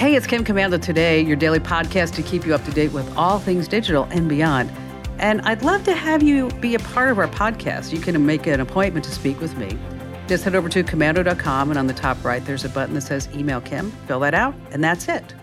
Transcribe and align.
Hey, 0.00 0.14
it's 0.14 0.26
Kim 0.26 0.46
Komando 0.46 0.80
today, 0.80 1.20
your 1.20 1.36
daily 1.36 1.60
podcast 1.60 2.14
to 2.14 2.22
keep 2.22 2.46
you 2.46 2.54
up 2.54 2.64
to 2.64 2.70
date 2.70 2.90
with 2.90 3.14
all 3.18 3.38
things 3.38 3.68
digital 3.68 4.04
and 4.04 4.30
beyond. 4.30 4.72
And 5.18 5.42
I'd 5.42 5.60
love 5.60 5.84
to 5.84 5.92
have 5.92 6.22
you 6.22 6.48
be 6.52 6.74
a 6.74 6.78
part 6.78 7.10
of 7.10 7.18
our 7.18 7.28
podcast. 7.28 7.92
You 7.92 8.00
can 8.00 8.24
make 8.24 8.46
an 8.46 8.60
appointment 8.60 9.04
to 9.04 9.10
speak 9.10 9.38
with 9.42 9.54
me. 9.58 9.78
Just 10.26 10.44
head 10.44 10.54
over 10.54 10.70
to 10.70 10.82
komando.com, 10.82 11.68
and 11.68 11.78
on 11.78 11.86
the 11.86 11.92
top 11.92 12.24
right, 12.24 12.42
there's 12.46 12.64
a 12.64 12.70
button 12.70 12.94
that 12.94 13.02
says 13.02 13.28
Email 13.34 13.60
Kim. 13.60 13.90
Fill 14.06 14.20
that 14.20 14.32
out, 14.32 14.54
and 14.70 14.82
that's 14.82 15.06
it. 15.06 15.34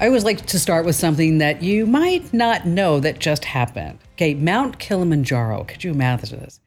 I 0.00 0.06
always 0.06 0.24
like 0.24 0.46
to 0.46 0.58
start 0.58 0.86
with 0.86 0.96
something 0.96 1.36
that 1.36 1.62
you 1.62 1.84
might 1.84 2.32
not 2.32 2.66
know 2.66 2.98
that 2.98 3.18
just 3.18 3.44
happened. 3.44 3.98
Okay, 4.14 4.32
Mount 4.32 4.78
Kilimanjaro. 4.78 5.64
Could 5.64 5.84
you 5.84 5.90
imagine 5.90 6.40
this? 6.40 6.60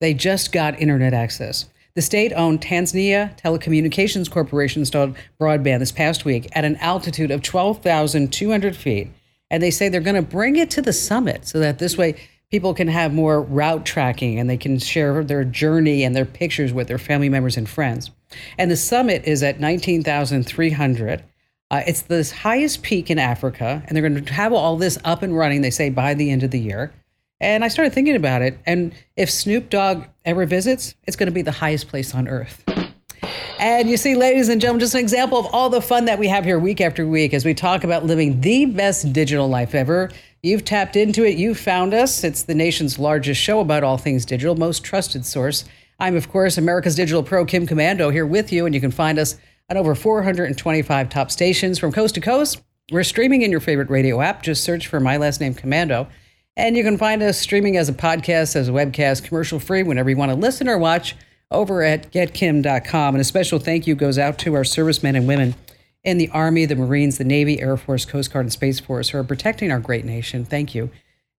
They 0.00 0.14
just 0.14 0.50
got 0.50 0.80
internet 0.80 1.14
access. 1.14 1.66
The 1.98 2.02
state 2.02 2.32
owned 2.32 2.60
Tanzania 2.60 3.36
Telecommunications 3.40 4.30
Corporation 4.30 4.82
installed 4.82 5.16
broadband 5.40 5.80
this 5.80 5.90
past 5.90 6.24
week 6.24 6.46
at 6.52 6.64
an 6.64 6.76
altitude 6.76 7.32
of 7.32 7.42
12,200 7.42 8.76
feet. 8.76 9.10
And 9.50 9.60
they 9.60 9.72
say 9.72 9.88
they're 9.88 10.00
going 10.00 10.14
to 10.14 10.22
bring 10.22 10.54
it 10.54 10.70
to 10.70 10.80
the 10.80 10.92
summit 10.92 11.48
so 11.48 11.58
that 11.58 11.80
this 11.80 11.98
way 11.98 12.14
people 12.52 12.72
can 12.72 12.86
have 12.86 13.12
more 13.12 13.42
route 13.42 13.84
tracking 13.84 14.38
and 14.38 14.48
they 14.48 14.56
can 14.56 14.78
share 14.78 15.24
their 15.24 15.42
journey 15.42 16.04
and 16.04 16.14
their 16.14 16.24
pictures 16.24 16.72
with 16.72 16.86
their 16.86 16.98
family 16.98 17.28
members 17.28 17.56
and 17.56 17.68
friends. 17.68 18.12
And 18.58 18.70
the 18.70 18.76
summit 18.76 19.24
is 19.24 19.42
at 19.42 19.58
19,300. 19.58 21.24
Uh, 21.68 21.82
it's 21.84 22.02
the 22.02 22.32
highest 22.42 22.84
peak 22.84 23.10
in 23.10 23.18
Africa, 23.18 23.82
and 23.84 23.96
they're 23.96 24.08
going 24.08 24.24
to 24.24 24.32
have 24.34 24.52
all 24.52 24.76
this 24.76 24.98
up 25.02 25.24
and 25.24 25.36
running, 25.36 25.62
they 25.62 25.70
say, 25.70 25.90
by 25.90 26.14
the 26.14 26.30
end 26.30 26.44
of 26.44 26.52
the 26.52 26.60
year. 26.60 26.92
And 27.40 27.64
I 27.64 27.68
started 27.68 27.92
thinking 27.92 28.16
about 28.16 28.42
it. 28.42 28.58
And 28.66 28.94
if 29.16 29.30
Snoop 29.30 29.70
Dogg 29.70 30.04
ever 30.24 30.44
visits, 30.46 30.94
it's 31.06 31.16
going 31.16 31.28
to 31.28 31.32
be 31.32 31.42
the 31.42 31.52
highest 31.52 31.88
place 31.88 32.14
on 32.14 32.28
earth. 32.28 32.64
And 33.58 33.90
you 33.90 33.96
see, 33.96 34.14
ladies 34.14 34.48
and 34.48 34.60
gentlemen, 34.60 34.80
just 34.80 34.94
an 34.94 35.00
example 35.00 35.38
of 35.38 35.46
all 35.52 35.68
the 35.68 35.80
fun 35.80 36.04
that 36.04 36.18
we 36.18 36.28
have 36.28 36.44
here 36.44 36.58
week 36.58 36.80
after 36.80 37.06
week 37.06 37.34
as 37.34 37.44
we 37.44 37.54
talk 37.54 37.82
about 37.82 38.06
living 38.06 38.40
the 38.40 38.66
best 38.66 39.12
digital 39.12 39.48
life 39.48 39.74
ever. 39.74 40.10
You've 40.42 40.64
tapped 40.64 40.94
into 40.94 41.24
it, 41.24 41.36
you've 41.36 41.58
found 41.58 41.92
us. 41.92 42.22
It's 42.22 42.44
the 42.44 42.54
nation's 42.54 43.00
largest 43.00 43.40
show 43.40 43.58
about 43.58 43.82
all 43.82 43.98
things 43.98 44.24
digital, 44.24 44.54
most 44.54 44.84
trusted 44.84 45.26
source. 45.26 45.64
I'm, 45.98 46.14
of 46.14 46.28
course, 46.28 46.56
America's 46.58 46.94
Digital 46.94 47.24
Pro 47.24 47.44
Kim 47.44 47.66
Komando 47.66 48.12
here 48.12 48.26
with 48.26 48.52
you, 48.52 48.64
and 48.64 48.72
you 48.72 48.80
can 48.80 48.92
find 48.92 49.18
us 49.18 49.36
on 49.68 49.76
over 49.76 49.96
425 49.96 51.08
top 51.08 51.30
stations 51.32 51.80
from 51.80 51.90
coast 51.90 52.14
to 52.14 52.20
coast. 52.20 52.62
We're 52.92 53.02
streaming 53.02 53.42
in 53.42 53.50
your 53.50 53.58
favorite 53.58 53.90
radio 53.90 54.20
app. 54.20 54.44
Just 54.44 54.62
search 54.62 54.86
for 54.86 55.00
my 55.00 55.16
last 55.16 55.40
name, 55.40 55.54
Komando. 55.54 56.08
And 56.58 56.76
you 56.76 56.82
can 56.82 56.98
find 56.98 57.22
us 57.22 57.38
streaming 57.38 57.76
as 57.76 57.88
a 57.88 57.92
podcast, 57.92 58.56
as 58.56 58.68
a 58.68 58.72
webcast, 58.72 59.22
commercial 59.22 59.60
free, 59.60 59.84
whenever 59.84 60.10
you 60.10 60.16
want 60.16 60.32
to 60.32 60.36
listen 60.36 60.68
or 60.68 60.76
watch 60.76 61.14
over 61.52 61.84
at 61.84 62.10
getkim.com. 62.10 63.14
And 63.14 63.20
a 63.20 63.24
special 63.24 63.60
thank 63.60 63.86
you 63.86 63.94
goes 63.94 64.18
out 64.18 64.38
to 64.40 64.54
our 64.54 64.64
servicemen 64.64 65.14
and 65.14 65.28
women 65.28 65.54
in 66.02 66.18
the 66.18 66.28
Army, 66.30 66.66
the 66.66 66.74
Marines, 66.74 67.16
the 67.16 67.24
Navy, 67.24 67.60
Air 67.60 67.76
Force, 67.76 68.04
Coast 68.04 68.32
Guard, 68.32 68.46
and 68.46 68.52
Space 68.52 68.80
Force 68.80 69.10
who 69.10 69.18
are 69.18 69.24
protecting 69.24 69.70
our 69.70 69.78
great 69.78 70.04
nation. 70.04 70.44
Thank 70.44 70.74
you. 70.74 70.90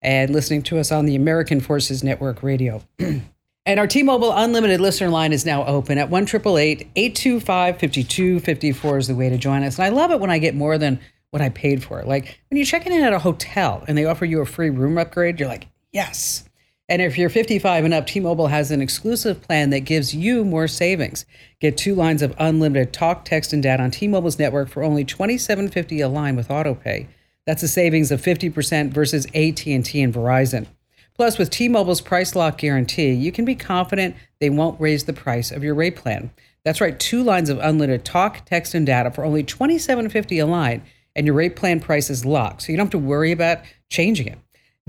And 0.00 0.30
listening 0.30 0.62
to 0.62 0.78
us 0.78 0.92
on 0.92 1.04
the 1.04 1.16
American 1.16 1.60
Forces 1.60 2.04
Network 2.04 2.44
Radio. 2.44 2.84
and 3.00 3.80
our 3.80 3.88
T 3.88 4.04
Mobile 4.04 4.30
Unlimited 4.30 4.80
listener 4.80 5.08
line 5.08 5.32
is 5.32 5.44
now 5.44 5.66
open 5.66 5.98
at 5.98 6.10
1 6.10 6.22
825 6.22 7.80
5254 7.80 8.98
is 8.98 9.08
the 9.08 9.16
way 9.16 9.28
to 9.28 9.36
join 9.36 9.64
us. 9.64 9.78
And 9.78 9.84
I 9.84 9.88
love 9.88 10.12
it 10.12 10.20
when 10.20 10.30
I 10.30 10.38
get 10.38 10.54
more 10.54 10.78
than 10.78 11.00
what 11.30 11.42
I 11.42 11.48
paid 11.50 11.82
for. 11.82 12.02
Like 12.02 12.40
when 12.48 12.56
you're 12.56 12.66
checking 12.66 12.92
in 12.92 13.02
at 13.02 13.12
a 13.12 13.18
hotel 13.18 13.84
and 13.86 13.96
they 13.96 14.04
offer 14.04 14.24
you 14.24 14.40
a 14.40 14.46
free 14.46 14.70
room 14.70 14.98
upgrade, 14.98 15.38
you're 15.38 15.48
like, 15.48 15.68
yes. 15.92 16.44
And 16.90 17.02
if 17.02 17.18
you're 17.18 17.28
55 17.28 17.84
and 17.84 17.92
up, 17.92 18.06
T 18.06 18.18
Mobile 18.18 18.46
has 18.46 18.70
an 18.70 18.80
exclusive 18.80 19.42
plan 19.42 19.70
that 19.70 19.80
gives 19.80 20.14
you 20.14 20.44
more 20.44 20.66
savings. 20.66 21.26
Get 21.60 21.76
two 21.76 21.94
lines 21.94 22.22
of 22.22 22.34
unlimited 22.38 22.94
talk, 22.94 23.26
text, 23.26 23.52
and 23.52 23.62
data 23.62 23.82
on 23.82 23.90
T 23.90 24.08
Mobile's 24.08 24.38
network 24.38 24.70
for 24.70 24.82
only 24.82 25.04
$27.50 25.04 26.02
a 26.02 26.08
line 26.08 26.34
with 26.34 26.48
AutoPay. 26.48 27.08
That's 27.48 27.62
a 27.62 27.68
savings 27.68 28.10
of 28.10 28.20
50% 28.20 28.90
versus 28.92 29.24
AT&T 29.26 29.72
and 29.72 30.12
Verizon. 30.12 30.66
Plus, 31.14 31.36
with 31.38 31.48
T-Mobile's 31.50 32.02
price 32.02 32.36
lock 32.36 32.58
guarantee, 32.58 33.10
you 33.10 33.32
can 33.32 33.46
be 33.46 33.54
confident 33.54 34.14
they 34.38 34.50
won't 34.50 34.80
raise 34.80 35.04
the 35.04 35.14
price 35.14 35.50
of 35.50 35.64
your 35.64 35.74
rate 35.74 35.96
plan. 35.96 36.30
That's 36.62 36.80
right, 36.80 37.00
two 37.00 37.22
lines 37.24 37.48
of 37.48 37.58
unlimited 37.58 38.04
talk, 38.04 38.44
text, 38.44 38.74
and 38.74 38.86
data 38.86 39.10
for 39.10 39.24
only 39.24 39.42
$27.50 39.42 40.42
a 40.42 40.46
line, 40.46 40.82
and 41.18 41.26
your 41.26 41.34
rate 41.34 41.56
plan 41.56 41.80
price 41.80 42.08
is 42.08 42.24
locked, 42.24 42.62
so 42.62 42.72
you 42.72 42.78
don't 42.78 42.86
have 42.86 42.92
to 42.92 42.98
worry 42.98 43.32
about 43.32 43.58
changing 43.90 44.28
it. 44.28 44.38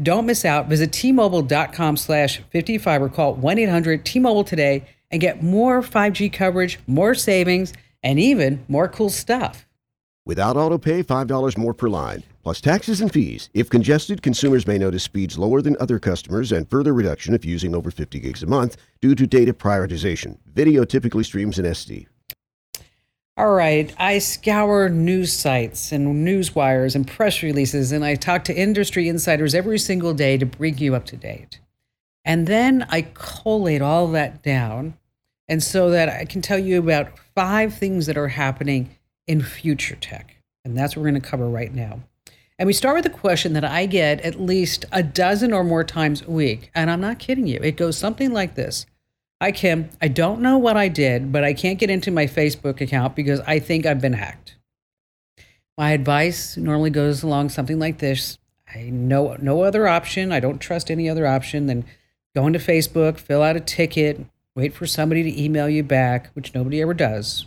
Don't 0.01 0.27
miss 0.27 0.45
out. 0.45 0.69
Visit 0.69 0.91
tmobile.com 0.91 1.97
slash 1.97 2.41
55 2.51 3.01
or 3.01 3.09
call 3.09 3.35
1-800-T-Mobile 3.35 4.43
today 4.43 4.85
and 5.09 5.19
get 5.19 5.41
more 5.41 5.81
5G 5.81 6.31
coverage, 6.31 6.79
more 6.85 7.15
savings, 7.15 7.73
and 8.03 8.19
even 8.19 8.63
more 8.67 8.87
cool 8.87 9.09
stuff. 9.09 9.65
Without 10.25 10.55
auto 10.55 10.77
pay, 10.77 11.01
$5 11.01 11.57
more 11.57 11.73
per 11.73 11.89
line, 11.89 12.21
plus 12.43 12.61
taxes 12.61 13.01
and 13.01 13.11
fees. 13.11 13.49
If 13.55 13.71
congested, 13.71 14.21
consumers 14.21 14.67
may 14.67 14.77
notice 14.77 15.03
speeds 15.03 15.39
lower 15.39 15.63
than 15.63 15.75
other 15.79 15.97
customers 15.97 16.51
and 16.51 16.69
further 16.69 16.93
reduction 16.93 17.33
if 17.33 17.43
using 17.43 17.73
over 17.73 17.89
50 17.89 18.19
gigs 18.19 18.43
a 18.43 18.47
month 18.47 18.77
due 19.01 19.15
to 19.15 19.25
data 19.25 19.51
prioritization. 19.51 20.37
Video 20.53 20.85
typically 20.85 21.23
streams 21.23 21.57
in 21.57 21.65
SD. 21.65 22.05
All 23.39 23.53
right, 23.53 23.95
I 23.97 24.19
scour 24.19 24.89
news 24.89 25.31
sites 25.31 25.93
and 25.93 26.25
news 26.25 26.53
wires 26.53 26.93
and 26.93 27.07
press 27.07 27.41
releases, 27.41 27.93
and 27.93 28.03
I 28.03 28.15
talk 28.15 28.43
to 28.43 28.53
industry 28.53 29.07
insiders 29.07 29.55
every 29.55 29.79
single 29.79 30.13
day 30.13 30.37
to 30.37 30.45
bring 30.45 30.77
you 30.77 30.93
up 30.93 31.05
to 31.05 31.15
date. 31.15 31.61
And 32.25 32.47
then 32.47 32.85
I 32.89 33.07
collate 33.13 33.81
all 33.81 34.07
that 34.07 34.43
down, 34.43 34.95
and 35.47 35.63
so 35.63 35.89
that 35.89 36.09
I 36.09 36.25
can 36.25 36.41
tell 36.41 36.59
you 36.59 36.79
about 36.79 37.17
five 37.33 37.73
things 37.75 38.07
that 38.07 38.17
are 38.17 38.27
happening 38.27 38.97
in 39.25 39.41
future 39.41 39.95
tech. 39.95 40.35
And 40.65 40.77
that's 40.77 40.97
what 40.97 41.03
we're 41.03 41.11
going 41.11 41.21
to 41.21 41.29
cover 41.29 41.47
right 41.47 41.73
now. 41.73 42.01
And 42.57 42.67
we 42.67 42.73
start 42.73 42.97
with 42.97 43.05
a 43.05 43.17
question 43.17 43.53
that 43.53 43.63
I 43.63 43.85
get 43.85 44.19
at 44.19 44.41
least 44.41 44.83
a 44.91 45.01
dozen 45.01 45.53
or 45.53 45.63
more 45.63 45.85
times 45.85 46.23
a 46.23 46.29
week. 46.29 46.71
And 46.75 46.91
I'm 46.91 46.99
not 46.99 47.19
kidding 47.19 47.47
you. 47.47 47.61
It 47.63 47.77
goes 47.77 47.97
something 47.97 48.33
like 48.33 48.55
this 48.55 48.85
Hi, 49.41 49.53
Kim. 49.53 49.89
I 50.01 50.09
don't 50.09 50.41
know 50.41 50.57
what 50.57 50.75
I 50.75 50.89
did, 50.89 51.31
but 51.31 51.45
I 51.45 51.53
can't 51.53 51.79
get 51.79 51.89
into 51.89 52.11
my 52.11 52.25
Facebook 52.25 52.81
account 52.81 53.15
because 53.15 53.39
I 53.47 53.59
think 53.59 53.85
I've 53.85 54.01
been 54.01 54.13
hacked. 54.13 54.57
My 55.77 55.91
advice 55.91 56.57
normally 56.57 56.89
goes 56.89 57.23
along 57.23 57.47
something 57.47 57.79
like 57.79 57.99
this 57.99 58.37
I 58.75 58.89
know 58.89 59.37
no 59.41 59.63
other 59.63 59.87
option. 59.87 60.33
I 60.33 60.41
don't 60.41 60.59
trust 60.59 60.91
any 60.91 61.09
other 61.09 61.25
option 61.25 61.67
than 61.67 61.85
going 62.35 62.51
to 62.51 62.59
Facebook, 62.59 63.17
fill 63.17 63.41
out 63.41 63.55
a 63.55 63.61
ticket, 63.61 64.25
wait 64.55 64.73
for 64.73 64.85
somebody 64.85 65.23
to 65.23 65.41
email 65.41 65.69
you 65.69 65.83
back, 65.83 66.31
which 66.33 66.53
nobody 66.53 66.81
ever 66.81 66.93
does. 66.93 67.45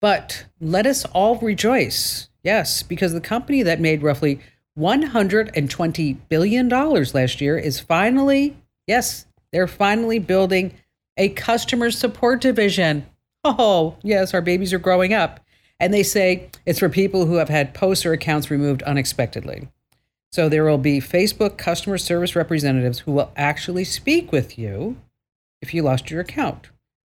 But 0.00 0.46
let 0.60 0.86
us 0.86 1.04
all 1.04 1.36
rejoice. 1.36 2.30
Yes, 2.42 2.82
because 2.82 3.12
the 3.12 3.20
company 3.20 3.62
that 3.62 3.80
made 3.80 4.02
roughly 4.02 4.40
$120 4.78 6.16
billion 6.30 6.68
last 6.68 7.40
year 7.42 7.58
is 7.58 7.78
finally, 7.78 8.56
yes, 8.86 9.26
they're 9.52 9.68
finally 9.68 10.18
building 10.18 10.74
a 11.16 11.28
customer 11.30 11.90
support 11.90 12.40
division. 12.40 13.06
Oh, 13.44 13.96
yes, 14.02 14.34
our 14.34 14.40
babies 14.40 14.72
are 14.72 14.78
growing 14.78 15.12
up. 15.12 15.40
And 15.80 15.92
they 15.92 16.04
say 16.04 16.48
it's 16.64 16.78
for 16.78 16.88
people 16.88 17.26
who 17.26 17.34
have 17.34 17.48
had 17.48 17.74
posts 17.74 18.06
or 18.06 18.12
accounts 18.12 18.50
removed 18.50 18.82
unexpectedly. 18.84 19.68
So 20.30 20.48
there 20.48 20.64
will 20.64 20.78
be 20.78 21.00
Facebook 21.00 21.58
customer 21.58 21.98
service 21.98 22.36
representatives 22.36 23.00
who 23.00 23.12
will 23.12 23.32
actually 23.36 23.84
speak 23.84 24.32
with 24.32 24.58
you 24.58 24.96
if 25.60 25.74
you 25.74 25.82
lost 25.82 26.10
your 26.10 26.20
account, 26.20 26.70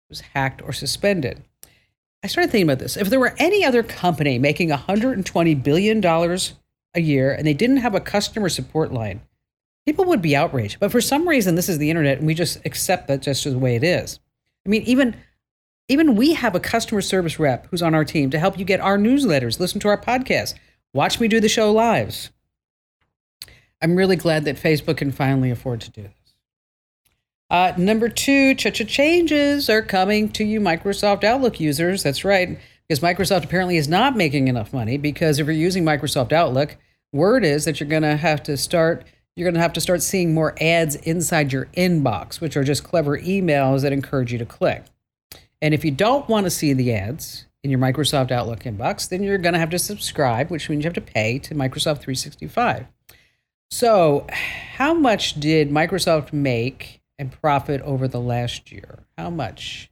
was 0.10 0.22
hacked 0.22 0.62
or 0.62 0.74
suspended. 0.74 1.44
I 2.24 2.28
started 2.28 2.52
thinking 2.52 2.70
about 2.70 2.80
this. 2.80 2.98
If 2.98 3.10
there 3.10 3.20
were 3.20 3.36
any 3.38 3.66
other 3.66 3.84
company 3.84 4.38
making 4.40 4.70
$120 4.70 5.64
billion 5.64 6.06
a 6.06 7.02
year 7.02 7.34
and 7.34 7.48
they 7.48 7.54
didn't 7.54 7.78
have 7.78 7.96
a 7.96 8.00
customer 8.00 8.50
support 8.50 8.92
line, 8.94 9.22
people 9.86 10.06
would 10.06 10.22
be 10.22 10.36
outraged. 10.36 10.80
But 10.80 10.92
for 10.92 11.02
some 11.02 11.28
reason, 11.28 11.56
this 11.56 11.70
is 11.70 11.78
the 11.78 11.90
internet, 11.90 12.20
and 12.20 12.28
we 12.28 12.34
just 12.34 12.60
accept 12.66 13.08
that 13.08 13.22
just 13.22 13.44
the 13.44 13.58
way 13.58 13.76
it 13.76 13.84
is. 13.84 14.20
I 14.66 14.70
mean, 14.70 14.84
even 14.84 15.16
even 15.88 16.16
we 16.16 16.34
have 16.34 16.56
a 16.56 16.60
customer 16.60 17.02
service 17.02 17.40
rep 17.40 17.68
who's 17.68 17.82
on 17.82 17.94
our 17.94 18.06
team 18.06 18.30
to 18.30 18.40
help 18.40 18.58
you 18.58 18.64
get 18.64 18.80
our 18.80 18.98
newsletters, 18.98 19.60
listen 19.60 19.80
to 19.82 19.90
our 19.90 20.00
podcast, 20.00 20.54
watch 20.94 21.20
me 21.20 21.28
do 21.28 21.40
the 21.40 21.50
show 21.50 21.72
lives. 21.72 22.30
I'm 23.82 23.96
really 23.96 24.16
glad 24.16 24.46
that 24.46 24.58
Facebook 24.58 24.98
can 24.98 25.12
finally 25.12 25.52
afford 25.52 25.82
to 25.82 25.92
do 25.92 26.04
this. 26.04 26.14
Uh, 27.50 27.74
number 27.78 28.08
two, 28.08 28.56
ch-ch 28.56 28.88
changes 28.88 29.70
are 29.70 29.82
coming 29.82 30.30
to 30.30 30.46
you, 30.46 30.62
Microsoft 30.62 31.26
Outlook 31.26 31.60
users. 31.60 32.04
That's 32.04 32.24
right, 32.24 32.58
because 32.88 33.02
Microsoft 33.02 33.44
apparently 33.44 33.76
is 33.76 33.90
not 33.90 34.16
making 34.16 34.48
enough 34.48 34.72
money. 34.72 34.98
Because 34.98 35.40
if 35.40 35.48
you're 35.48 35.54
using 35.54 35.84
Microsoft 35.84 36.32
Outlook, 36.32 36.78
word 37.12 37.44
is 37.44 37.66
that 37.66 37.80
you're 37.80 37.90
going 37.90 38.04
to 38.04 38.16
have 38.16 38.42
to 38.44 38.56
start 38.56 39.04
you're 39.36 39.46
going 39.46 39.56
to 39.56 39.62
have 39.62 39.74
to 39.74 39.82
start 39.82 40.02
seeing 40.02 40.34
more 40.34 40.56
ads 40.62 40.96
inside 40.96 41.54
your 41.54 41.66
inbox, 41.78 42.42
which 42.42 42.58
are 42.58 42.64
just 42.64 42.84
clever 42.84 43.18
emails 43.18 43.82
that 43.82 43.94
encourage 43.94 44.32
you 44.32 44.38
to 44.40 44.46
click. 44.46 44.86
And 45.62 45.74
if 45.74 45.86
you 45.86 45.92
don't 45.92 46.28
want 46.28 46.46
to 46.46 46.50
see 46.50 46.74
the 46.74 46.94
ads 46.94 47.46
in 47.64 47.70
your 47.70 47.80
Microsoft 47.80 48.32
Outlook 48.32 48.62
inbox, 48.62 49.08
then 49.08 49.24
you're 49.24 49.38
going 49.38 49.54
to 49.54 49.60
have 49.60 49.70
to 49.70 49.80
subscribe, 49.80 50.50
which 50.50 50.70
means 50.70 50.84
you 50.84 50.88
have 50.88 50.96
to 50.96 51.02
pay 51.02 51.40
to 51.40 51.56
Microsoft 51.56 52.00
365. 52.00 52.88
So, 53.70 54.28
how 54.32 54.94
much 54.94 55.40
did 55.40 55.70
Microsoft 55.70 56.34
make 56.34 57.02
and 57.18 57.32
profit 57.32 57.80
over 57.82 58.08
the 58.08 58.20
last 58.20 58.72
year? 58.72 59.06
How 59.18 59.30
much? 59.30 59.90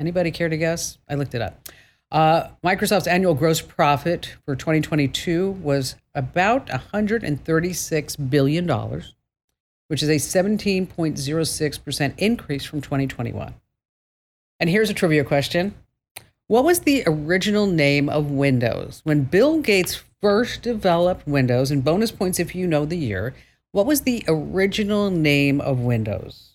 Anybody 0.00 0.30
care 0.30 0.48
to 0.48 0.56
guess? 0.56 0.98
I 1.08 1.14
looked 1.14 1.34
it 1.34 1.42
up. 1.42 1.68
Uh, 2.10 2.48
Microsoft's 2.64 3.06
annual 3.06 3.34
gross 3.34 3.60
profit 3.60 4.36
for 4.46 4.56
2022 4.56 5.50
was 5.50 5.96
about 6.18 6.66
$136 6.66 8.30
billion, 8.30 8.68
which 9.86 10.02
is 10.02 10.08
a 10.08 10.16
17.06% 10.16 12.14
increase 12.18 12.64
from 12.64 12.80
2021. 12.80 13.54
And 14.60 14.68
here's 14.68 14.90
a 14.90 14.94
trivia 14.94 15.22
question 15.24 15.74
What 16.48 16.64
was 16.64 16.80
the 16.80 17.04
original 17.06 17.66
name 17.66 18.08
of 18.08 18.32
Windows? 18.32 19.00
When 19.04 19.22
Bill 19.22 19.60
Gates 19.60 20.02
first 20.20 20.62
developed 20.62 21.26
Windows, 21.28 21.70
and 21.70 21.84
bonus 21.84 22.10
points 22.10 22.40
if 22.40 22.54
you 22.54 22.66
know 22.66 22.84
the 22.84 22.98
year, 22.98 23.34
what 23.70 23.86
was 23.86 24.00
the 24.00 24.24
original 24.26 25.10
name 25.10 25.60
of 25.60 25.78
Windows? 25.78 26.54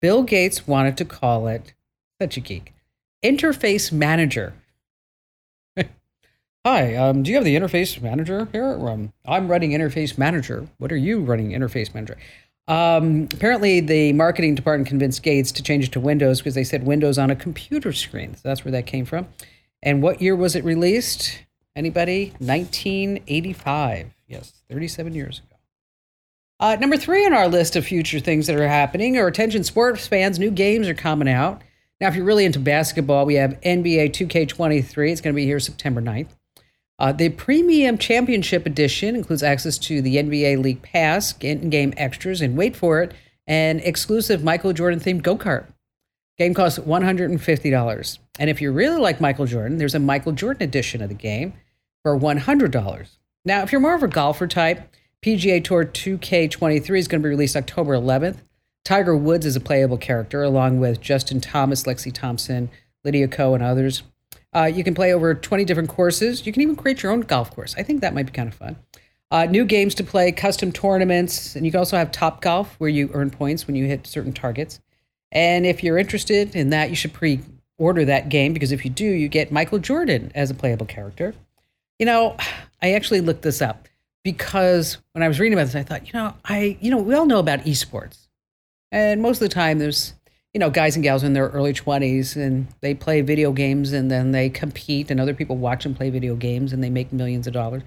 Bill 0.00 0.22
Gates 0.22 0.68
wanted 0.68 0.96
to 0.98 1.04
call 1.04 1.48
it, 1.48 1.74
such 2.20 2.36
a 2.36 2.40
geek, 2.40 2.72
Interface 3.24 3.90
Manager. 3.90 4.54
Hi, 6.66 6.94
um, 6.94 7.22
do 7.22 7.30
you 7.30 7.36
have 7.36 7.44
the 7.44 7.56
Interface 7.56 8.02
Manager 8.02 8.46
here? 8.52 8.78
Um, 8.86 9.14
I'm 9.24 9.48
running 9.48 9.70
Interface 9.70 10.18
Manager. 10.18 10.68
What 10.76 10.92
are 10.92 10.96
you 10.96 11.20
running 11.20 11.52
Interface 11.52 11.94
Manager? 11.94 12.18
Um, 12.68 13.28
apparently, 13.32 13.80
the 13.80 14.12
marketing 14.12 14.56
department 14.56 14.86
convinced 14.86 15.22
Gates 15.22 15.52
to 15.52 15.62
change 15.62 15.84
it 15.86 15.92
to 15.92 16.00
Windows 16.00 16.40
because 16.40 16.54
they 16.54 16.64
said 16.64 16.84
Windows 16.84 17.16
on 17.16 17.30
a 17.30 17.34
computer 17.34 17.94
screen. 17.94 18.34
So 18.34 18.42
that's 18.44 18.62
where 18.62 18.72
that 18.72 18.84
came 18.84 19.06
from. 19.06 19.28
And 19.82 20.02
what 20.02 20.20
year 20.20 20.36
was 20.36 20.54
it 20.54 20.62
released? 20.62 21.44
Anybody? 21.74 22.34
1985. 22.40 24.10
Yes, 24.28 24.52
37 24.68 25.14
years 25.14 25.38
ago. 25.38 25.56
Uh, 26.60 26.76
number 26.78 26.98
three 26.98 27.24
on 27.24 27.32
our 27.32 27.48
list 27.48 27.74
of 27.74 27.86
future 27.86 28.20
things 28.20 28.46
that 28.48 28.56
are 28.56 28.68
happening 28.68 29.16
are 29.16 29.26
attention 29.26 29.64
sports 29.64 30.06
fans. 30.06 30.38
New 30.38 30.50
games 30.50 30.88
are 30.88 30.94
coming 30.94 31.28
out. 31.28 31.62
Now, 32.02 32.08
if 32.08 32.16
you're 32.16 32.24
really 32.26 32.44
into 32.44 32.58
basketball, 32.58 33.24
we 33.24 33.36
have 33.36 33.58
NBA 33.62 34.10
2K23. 34.10 35.10
It's 35.10 35.22
going 35.22 35.32
to 35.34 35.36
be 35.36 35.46
here 35.46 35.58
September 35.58 36.02
9th. 36.02 36.28
Uh, 37.00 37.12
the 37.12 37.30
Premium 37.30 37.96
Championship 37.96 38.66
Edition 38.66 39.16
includes 39.16 39.42
access 39.42 39.78
to 39.78 40.02
the 40.02 40.16
NBA 40.16 40.62
League 40.62 40.82
Pass, 40.82 41.34
in 41.40 41.70
game 41.70 41.94
extras, 41.96 42.42
and 42.42 42.58
wait 42.58 42.76
for 42.76 43.02
it, 43.02 43.14
an 43.46 43.80
exclusive 43.80 44.44
Michael 44.44 44.74
Jordan 44.74 45.00
themed 45.00 45.22
go 45.22 45.36
kart. 45.38 45.64
Game 46.36 46.52
costs 46.52 46.78
$150. 46.78 48.18
And 48.38 48.50
if 48.50 48.60
you 48.60 48.70
really 48.70 49.00
like 49.00 49.18
Michael 49.18 49.46
Jordan, 49.46 49.78
there's 49.78 49.94
a 49.94 49.98
Michael 49.98 50.32
Jordan 50.32 50.62
edition 50.62 51.00
of 51.00 51.08
the 51.08 51.14
game 51.14 51.54
for 52.02 52.18
$100. 52.18 53.08
Now, 53.46 53.62
if 53.62 53.72
you're 53.72 53.80
more 53.80 53.94
of 53.94 54.02
a 54.02 54.08
golfer 54.08 54.46
type, 54.46 54.86
PGA 55.22 55.64
Tour 55.64 55.86
2K23 55.86 56.98
is 56.98 57.08
going 57.08 57.22
to 57.22 57.26
be 57.26 57.30
released 57.30 57.56
October 57.56 57.94
11th. 57.94 58.38
Tiger 58.84 59.16
Woods 59.16 59.46
is 59.46 59.56
a 59.56 59.60
playable 59.60 59.98
character, 59.98 60.42
along 60.42 60.80
with 60.80 61.00
Justin 61.00 61.40
Thomas, 61.40 61.84
Lexi 61.84 62.12
Thompson, 62.12 62.70
Lydia 63.04 63.28
Ko, 63.28 63.54
and 63.54 63.62
others. 63.62 64.02
Uh, 64.52 64.70
you 64.72 64.82
can 64.82 64.94
play 64.94 65.12
over 65.12 65.34
20 65.34 65.64
different 65.64 65.88
courses. 65.88 66.46
You 66.46 66.52
can 66.52 66.62
even 66.62 66.76
create 66.76 67.02
your 67.02 67.12
own 67.12 67.20
golf 67.20 67.50
course. 67.54 67.74
I 67.78 67.82
think 67.82 68.00
that 68.00 68.14
might 68.14 68.26
be 68.26 68.32
kind 68.32 68.48
of 68.48 68.54
fun. 68.54 68.76
Uh, 69.30 69.46
new 69.46 69.64
games 69.64 69.94
to 69.94 70.04
play, 70.04 70.32
custom 70.32 70.72
tournaments, 70.72 71.54
and 71.54 71.64
you 71.64 71.70
can 71.70 71.78
also 71.78 71.96
have 71.96 72.10
Top 72.10 72.40
Golf 72.40 72.74
where 72.78 72.90
you 72.90 73.10
earn 73.14 73.30
points 73.30 73.66
when 73.66 73.76
you 73.76 73.86
hit 73.86 74.06
certain 74.06 74.32
targets. 74.32 74.80
And 75.30 75.64
if 75.64 75.84
you're 75.84 75.98
interested 75.98 76.56
in 76.56 76.70
that, 76.70 76.90
you 76.90 76.96
should 76.96 77.12
pre 77.12 77.40
order 77.78 78.04
that 78.04 78.28
game 78.28 78.52
because 78.52 78.72
if 78.72 78.84
you 78.84 78.90
do, 78.90 79.04
you 79.04 79.28
get 79.28 79.52
Michael 79.52 79.78
Jordan 79.78 80.32
as 80.34 80.50
a 80.50 80.54
playable 80.54 80.86
character. 80.86 81.34
You 81.98 82.06
know, 82.06 82.36
I 82.82 82.92
actually 82.92 83.20
looked 83.20 83.42
this 83.42 83.62
up 83.62 83.88
because 84.24 84.98
when 85.12 85.22
I 85.22 85.28
was 85.28 85.38
reading 85.38 85.56
about 85.56 85.66
this, 85.66 85.76
I 85.76 85.82
thought, 85.84 86.06
you 86.06 86.12
know, 86.12 86.34
I, 86.44 86.76
you 86.80 86.90
know, 86.90 86.98
we 86.98 87.14
all 87.14 87.26
know 87.26 87.38
about 87.38 87.60
esports. 87.60 88.26
And 88.92 89.22
most 89.22 89.40
of 89.40 89.48
the 89.48 89.54
time, 89.54 89.78
there's 89.78 90.14
you 90.52 90.58
know, 90.58 90.70
guys 90.70 90.96
and 90.96 91.02
gals 91.02 91.22
in 91.22 91.32
their 91.32 91.48
early 91.48 91.72
20s 91.72 92.36
and 92.36 92.66
they 92.80 92.94
play 92.94 93.20
video 93.20 93.52
games 93.52 93.92
and 93.92 94.10
then 94.10 94.32
they 94.32 94.50
compete 94.50 95.10
and 95.10 95.20
other 95.20 95.34
people 95.34 95.56
watch 95.56 95.84
them 95.84 95.94
play 95.94 96.10
video 96.10 96.34
games 96.34 96.72
and 96.72 96.82
they 96.82 96.90
make 96.90 97.12
millions 97.12 97.46
of 97.46 97.52
dollars. 97.52 97.82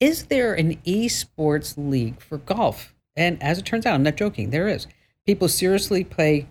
Is 0.00 0.26
there 0.26 0.54
an 0.54 0.76
esports 0.86 1.74
league 1.76 2.20
for 2.20 2.38
golf? 2.38 2.94
And 3.16 3.42
as 3.42 3.58
it 3.58 3.64
turns 3.64 3.86
out, 3.86 3.94
I'm 3.94 4.02
not 4.02 4.16
joking, 4.16 4.50
there 4.50 4.68
is. 4.68 4.86
People 5.26 5.48
seriously 5.48 6.04
play 6.04 6.46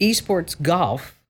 esports 0.00 0.60
golf 0.60 1.20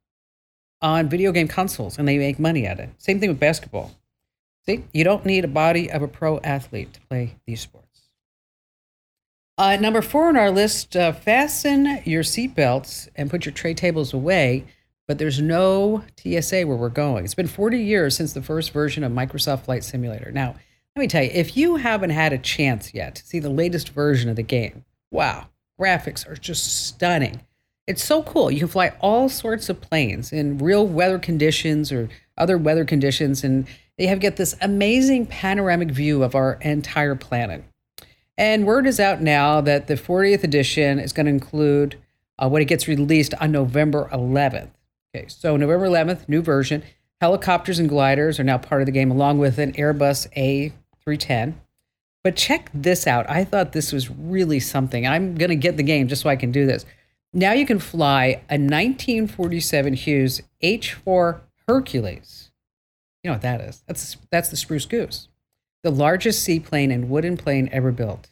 on 0.81 1.09
video 1.09 1.33
game 1.33 1.49
consoles 1.49 1.99
and 1.99 2.07
they 2.07 2.19
make 2.19 2.39
money 2.39 2.67
at 2.67 2.79
it. 2.79 2.91
Same 2.99 3.19
thing 3.19 3.31
with 3.31 3.41
basketball. 3.41 3.93
See, 4.67 4.85
you 4.93 5.05
don't 5.05 5.27
need 5.27 5.45
a 5.45 5.49
body 5.49 5.91
of 5.91 6.03
a 6.03 6.09
pro 6.09 6.39
athlete 6.41 6.93
to 6.95 7.01
play 7.03 7.37
these 7.47 7.61
sports. 7.61 7.84
Uh, 9.57 9.77
number 9.77 10.03
four 10.03 10.29
on 10.29 10.37
our 10.37 10.51
list 10.51 10.97
uh, 10.97 11.13
fasten 11.13 12.01
your 12.05 12.25
seatbelts 12.25 13.09
and 13.15 13.31
put 13.31 13.47
your 13.47 13.53
tray 13.53 13.73
tables 13.73 14.13
away, 14.13 14.65
but 15.07 15.19
there's 15.19 15.41
no 15.41 16.03
TSA 16.17 16.67
where 16.67 16.77
we're 16.77 16.89
going. 16.89 17.25
It's 17.25 17.37
been 17.37 17.47
40 17.47 17.79
years 17.79 18.17
since 18.17 18.33
the 18.33 18.43
first 18.43 18.73
version 18.73 19.05
of 19.05 19.13
Microsoft 19.13 19.67
Flight 19.67 19.85
Simulator. 19.85 20.33
Now, 20.33 20.57
let 20.97 21.01
me 21.01 21.07
tell 21.07 21.23
you, 21.23 21.31
if 21.33 21.57
you 21.57 21.77
haven't 21.77 22.11
had 22.11 22.33
a 22.33 22.39
chance 22.39 22.95
yet 22.95 23.15
to 23.15 23.25
see 23.25 23.39
the 23.39 23.49
latest 23.49 23.91
version 23.91 24.29
of 24.29 24.35
the 24.35 24.43
game, 24.43 24.85
wow, 25.13 25.47
graphics 25.81 26.29
are 26.29 26.35
just 26.35 26.87
stunning. 26.87 27.41
It's 27.87 28.03
so 28.03 28.25
cool. 28.25 28.51
You 28.51 28.59
can 28.61 28.69
fly 28.69 28.93
all 29.01 29.29
sorts 29.29 29.69
of 29.69 29.81
planes 29.81 30.33
in 30.33 30.59
real 30.59 30.85
weather 30.85 31.21
conditions 31.21 31.93
or 31.93 32.09
other 32.37 32.59
weather 32.59 32.85
conditions, 32.85 33.45
and 33.45 33.69
they 33.99 34.09
have 34.09 34.19
get 34.19 34.35
this 34.37 34.57
amazing 34.61 35.27
panoramic 35.27 35.93
view 35.93 36.25
of 36.25 36.35
our 36.35 36.55
entire 36.63 37.15
planet. 37.15 37.63
And 38.37 38.67
word 38.67 38.87
is 38.87 38.99
out 38.99 39.21
now 39.21 39.61
that 39.61 39.87
the 39.87 39.95
40th 39.95 40.43
edition 40.43 40.99
is 40.99 41.13
going 41.13 41.27
to 41.27 41.33
include 41.33 41.97
uh, 42.39 42.49
when 42.49 42.63
it 42.63 42.67
gets 42.67 42.89
released 42.89 43.35
on 43.41 43.53
November 43.53 44.09
11th. 44.13 44.71
Okay, 45.15 45.29
so 45.29 45.57
November 45.57 45.87
11th, 45.87 46.29
new 46.29 46.43
version. 46.43 46.83
Helicopters 47.21 47.79
and 47.79 47.89
gliders 47.89 48.41
are 48.41 48.45
now 48.45 48.59
part 48.59 48.83
of 48.83 48.87
the 48.87 48.93
game, 48.93 49.11
along 49.11 49.39
with 49.39 49.59
an 49.59 49.73
Airbus 49.75 50.27
A310. 51.07 51.55
But 52.25 52.37
check 52.37 52.71
this 52.75 53.07
out. 53.07 53.29
I 53.31 53.45
thought 53.45 53.73
this 53.73 53.93
was 53.93 54.11
really 54.11 54.59
something. 54.59 55.07
I'm 55.07 55.37
going 55.37 55.51
to 55.51 55.57
get 55.57 55.77
the 55.77 55.83
game 55.83 56.09
just 56.09 56.23
so 56.23 56.31
I 56.31 56.37
can 56.37 56.51
do 56.51 56.67
this. 56.67 56.85
Now 57.33 57.53
you 57.53 57.67
can 57.67 57.79
fly 57.79 58.43
a 58.49 58.59
1947 58.59 59.95
Hughes 59.95 60.43
H4 60.63 61.41
Hercules. 61.69 62.51
You 63.23 63.31
know 63.31 63.35
what 63.35 63.43
that 63.43 63.61
is? 63.61 63.83
That's 63.87 64.17
that's 64.31 64.49
the 64.49 64.57
Spruce 64.57 64.87
Goose 64.87 65.29
the 65.85 65.91
largest 65.91 66.43
seaplane 66.43 66.91
and 66.91 67.11
wooden 67.11 67.37
plane 67.37 67.69
ever 67.71 67.93
built. 67.93 68.31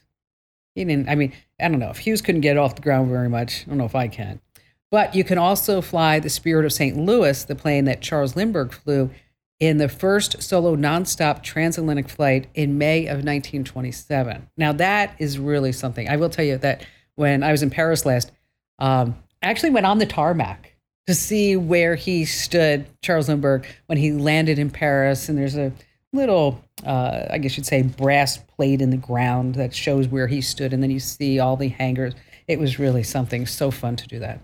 He 0.75 0.83
didn't, 0.83 1.07
I 1.07 1.15
mean, 1.15 1.31
I 1.61 1.69
don't 1.69 1.79
know. 1.79 1.91
If 1.91 1.99
Hughes 1.99 2.21
couldn't 2.21 2.41
get 2.41 2.57
off 2.57 2.75
the 2.75 2.81
ground 2.81 3.09
very 3.09 3.29
much, 3.29 3.63
I 3.65 3.69
don't 3.69 3.77
know 3.77 3.85
if 3.85 3.95
I 3.95 4.07
can. 4.07 4.41
But 4.89 5.15
you 5.15 5.23
can 5.23 5.37
also 5.37 5.79
fly 5.79 6.19
the 6.19 6.29
Spirit 6.29 6.65
of 6.65 6.73
St. 6.73 6.97
Louis, 6.97 7.45
the 7.45 7.55
plane 7.55 7.85
that 7.85 8.01
Charles 8.01 8.35
Lindbergh 8.35 8.73
flew 8.73 9.11
in 9.59 9.77
the 9.77 9.87
first 9.87 10.41
solo 10.41 10.75
nonstop 10.75 11.43
transatlantic 11.43 12.09
flight 12.09 12.47
in 12.55 12.77
May 12.79 13.05
of 13.05 13.17
1927. 13.17 14.49
Now, 14.57 14.73
that 14.73 15.15
is 15.19 15.37
really 15.37 15.71
something. 15.71 16.09
I 16.09 16.17
will 16.17 16.29
tell 16.29 16.43
you 16.45 16.57
that 16.57 16.85
when 17.15 17.43
I 17.43 17.51
was 17.51 17.61
in 17.61 17.69
Paris 17.69 18.05
last, 18.05 18.31
um, 18.79 19.15
I 19.43 19.47
actually 19.47 19.69
went 19.69 19.85
on 19.85 19.99
the 19.99 20.05
tarmac 20.07 20.75
to 21.05 21.13
see 21.13 21.55
where 21.55 21.95
he 21.95 22.25
stood, 22.25 22.87
Charles 23.01 23.29
Lindbergh, 23.29 23.65
when 23.85 23.99
he 23.99 24.11
landed 24.11 24.57
in 24.57 24.71
Paris. 24.71 25.29
And 25.29 25.37
there's 25.37 25.55
a 25.55 25.71
little, 26.13 26.63
uh, 26.85 27.25
I 27.29 27.37
guess 27.39 27.57
you'd 27.57 27.65
say, 27.65 27.81
brass 27.81 28.37
plate 28.37 28.81
in 28.81 28.89
the 28.89 28.97
ground 28.97 29.55
that 29.55 29.75
shows 29.75 30.07
where 30.07 30.27
he 30.27 30.41
stood, 30.41 30.71
and 30.71 30.81
then 30.81 30.91
you 30.91 30.99
see 30.99 31.39
all 31.39 31.57
the 31.57 31.69
hangars. 31.69 32.13
It 32.47 32.59
was 32.59 32.79
really 32.79 33.03
something 33.03 33.45
so 33.45 33.71
fun 33.71 33.95
to 33.97 34.07
do 34.07 34.19
that. 34.19 34.39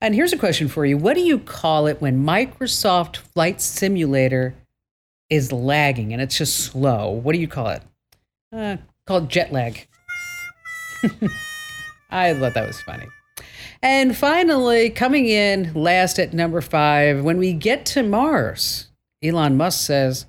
And 0.00 0.14
here's 0.14 0.32
a 0.32 0.38
question 0.38 0.68
for 0.68 0.84
you 0.84 0.98
What 0.98 1.14
do 1.14 1.20
you 1.20 1.38
call 1.38 1.86
it 1.86 2.00
when 2.02 2.24
Microsoft 2.24 3.16
Flight 3.16 3.60
Simulator 3.60 4.54
is 5.30 5.52
lagging 5.52 6.12
and 6.12 6.20
it's 6.20 6.36
just 6.36 6.58
slow? 6.58 7.10
What 7.10 7.32
do 7.32 7.40
you 7.40 7.48
call 7.48 7.68
it? 7.68 7.82
Uh, 8.52 8.76
called 9.06 9.30
jet 9.30 9.52
lag. 9.52 9.86
I 12.10 12.34
thought 12.34 12.54
that 12.54 12.66
was 12.66 12.80
funny. 12.82 13.06
And 13.82 14.16
finally, 14.16 14.90
coming 14.90 15.26
in 15.26 15.74
last 15.74 16.18
at 16.18 16.32
number 16.32 16.60
five, 16.60 17.22
when 17.22 17.38
we 17.38 17.52
get 17.52 17.84
to 17.86 18.02
Mars, 18.02 18.88
Elon 19.22 19.56
Musk 19.56 19.86
says 19.86 20.26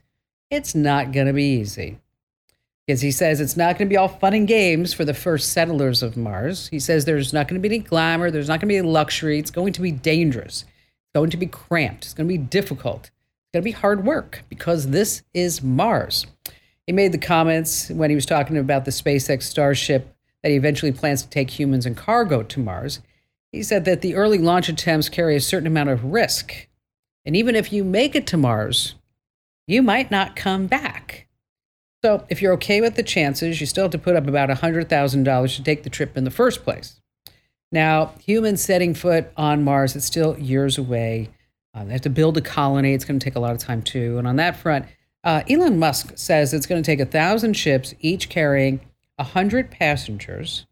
it's 0.50 0.76
not 0.76 1.12
going 1.12 1.28
to 1.28 1.34
be 1.34 1.60
easy. 1.60 2.00
Because 2.86 3.02
he 3.02 3.12
says 3.12 3.40
it's 3.40 3.58
not 3.58 3.78
going 3.78 3.88
to 3.88 3.94
be 3.94 3.98
all 3.98 4.08
fun 4.08 4.34
and 4.34 4.48
games 4.48 4.94
for 4.94 5.06
the 5.06 5.14
first 5.14 5.52
settlers 5.52 6.04
of 6.04 6.16
Mars. 6.16 6.68
He 6.68 6.80
says 6.80 7.06
there's 7.06 7.34
not 7.34 7.48
going 7.48 7.60
to 7.60 7.68
be 7.68 7.76
any 7.76 7.84
glamour, 7.84 8.30
there's 8.30 8.48
not 8.48 8.60
going 8.60 8.68
to 8.68 8.74
be 8.74 8.78
any 8.78 8.88
luxury. 8.88 9.40
It's 9.40 9.52
going 9.52 9.74
to 9.74 9.82
be 9.82 9.92
dangerous, 9.92 10.64
it's 10.64 11.14
going 11.16 11.32
to 11.32 11.38
be 11.38 11.48
cramped, 11.48 12.06
it's 12.06 12.14
going 12.14 12.28
to 12.28 12.34
be 12.34 12.38
difficult, 12.38 13.06
it's 13.06 13.54
going 13.54 13.62
to 13.64 13.66
be 13.66 13.72
hard 13.72 14.06
work 14.06 14.44
because 14.50 14.90
this 14.90 15.24
is 15.34 15.64
Mars. 15.64 16.28
He 16.86 16.94
made 16.94 17.12
the 17.12 17.18
comments 17.18 17.90
when 17.90 18.12
he 18.12 18.16
was 18.16 18.28
talking 18.28 18.58
about 18.58 18.86
the 18.86 18.92
SpaceX 18.92 19.44
Starship 19.44 20.16
that 20.44 20.50
he 20.50 20.56
eventually 20.56 20.92
plans 20.92 21.24
to 21.24 21.30
take 21.30 21.50
humans 21.50 21.88
and 21.88 21.98
cargo 21.98 22.44
to 22.44 22.60
Mars. 22.60 23.00
He 23.52 23.64
said 23.64 23.86
that 23.86 24.02
the 24.02 24.14
early 24.14 24.38
launch 24.38 24.70
attempts 24.70 25.10
carry 25.10 25.36
a 25.36 25.42
certain 25.42 25.66
amount 25.66 25.90
of 25.90 26.04
risk. 26.04 26.68
And 27.26 27.36
even 27.36 27.56
if 27.56 27.74
you 27.74 27.84
make 27.84 28.14
it 28.14 28.28
to 28.28 28.38
Mars, 28.38 28.94
you 29.68 29.82
might 29.82 30.12
not 30.12 30.36
come 30.36 30.68
back. 30.68 31.28
So, 32.04 32.26
if 32.30 32.42
you're 32.42 32.54
okay 32.54 32.82
with 32.82 32.96
the 32.96 33.04
chances, 33.04 33.60
you 33.60 33.66
still 33.66 33.86
have 33.86 33.92
to 33.92 33.98
put 33.98 34.16
up 34.16 34.28
about 34.28 34.50
$100,000 34.50 35.56
to 35.56 35.64
take 35.64 35.84
the 35.84 35.90
trip 35.90 36.16
in 36.16 36.24
the 36.24 36.32
first 36.32 36.64
place. 36.64 37.02
Now, 37.72 38.14
humans 38.24 38.64
setting 38.64 38.94
foot 38.94 39.32
on 39.36 39.64
Mars, 39.64 39.96
it's 39.96 40.06
still 40.06 40.38
years 40.38 40.78
away. 40.78 41.30
Uh, 41.74 41.84
they 41.84 41.94
have 41.94 42.02
to 42.02 42.10
build 42.10 42.38
a 42.38 42.42
colony. 42.42 42.94
It's 42.94 43.06
going 43.06 43.20
to 43.20 43.24
take 43.24 43.36
a 43.36 43.40
lot 43.40 43.54
of 43.54 43.58
time 43.58 43.82
too. 43.82 44.18
And 44.18 44.28
on 44.28 44.36
that 44.38 44.56
front, 44.56 44.86
uh, 45.24 45.42
Elon 45.50 45.80
Musk 45.80 46.14
says 46.16 46.54
it's 46.54 46.68
going 46.68 46.82
to 46.82 46.86
take 46.86 47.00
a 47.00 47.06
thousand 47.06 47.54
ships, 47.54 47.94
each 48.00 48.30
carrying 48.30 48.80
a 49.18 49.24
hundred 49.24 49.72
passengers, 49.72 50.68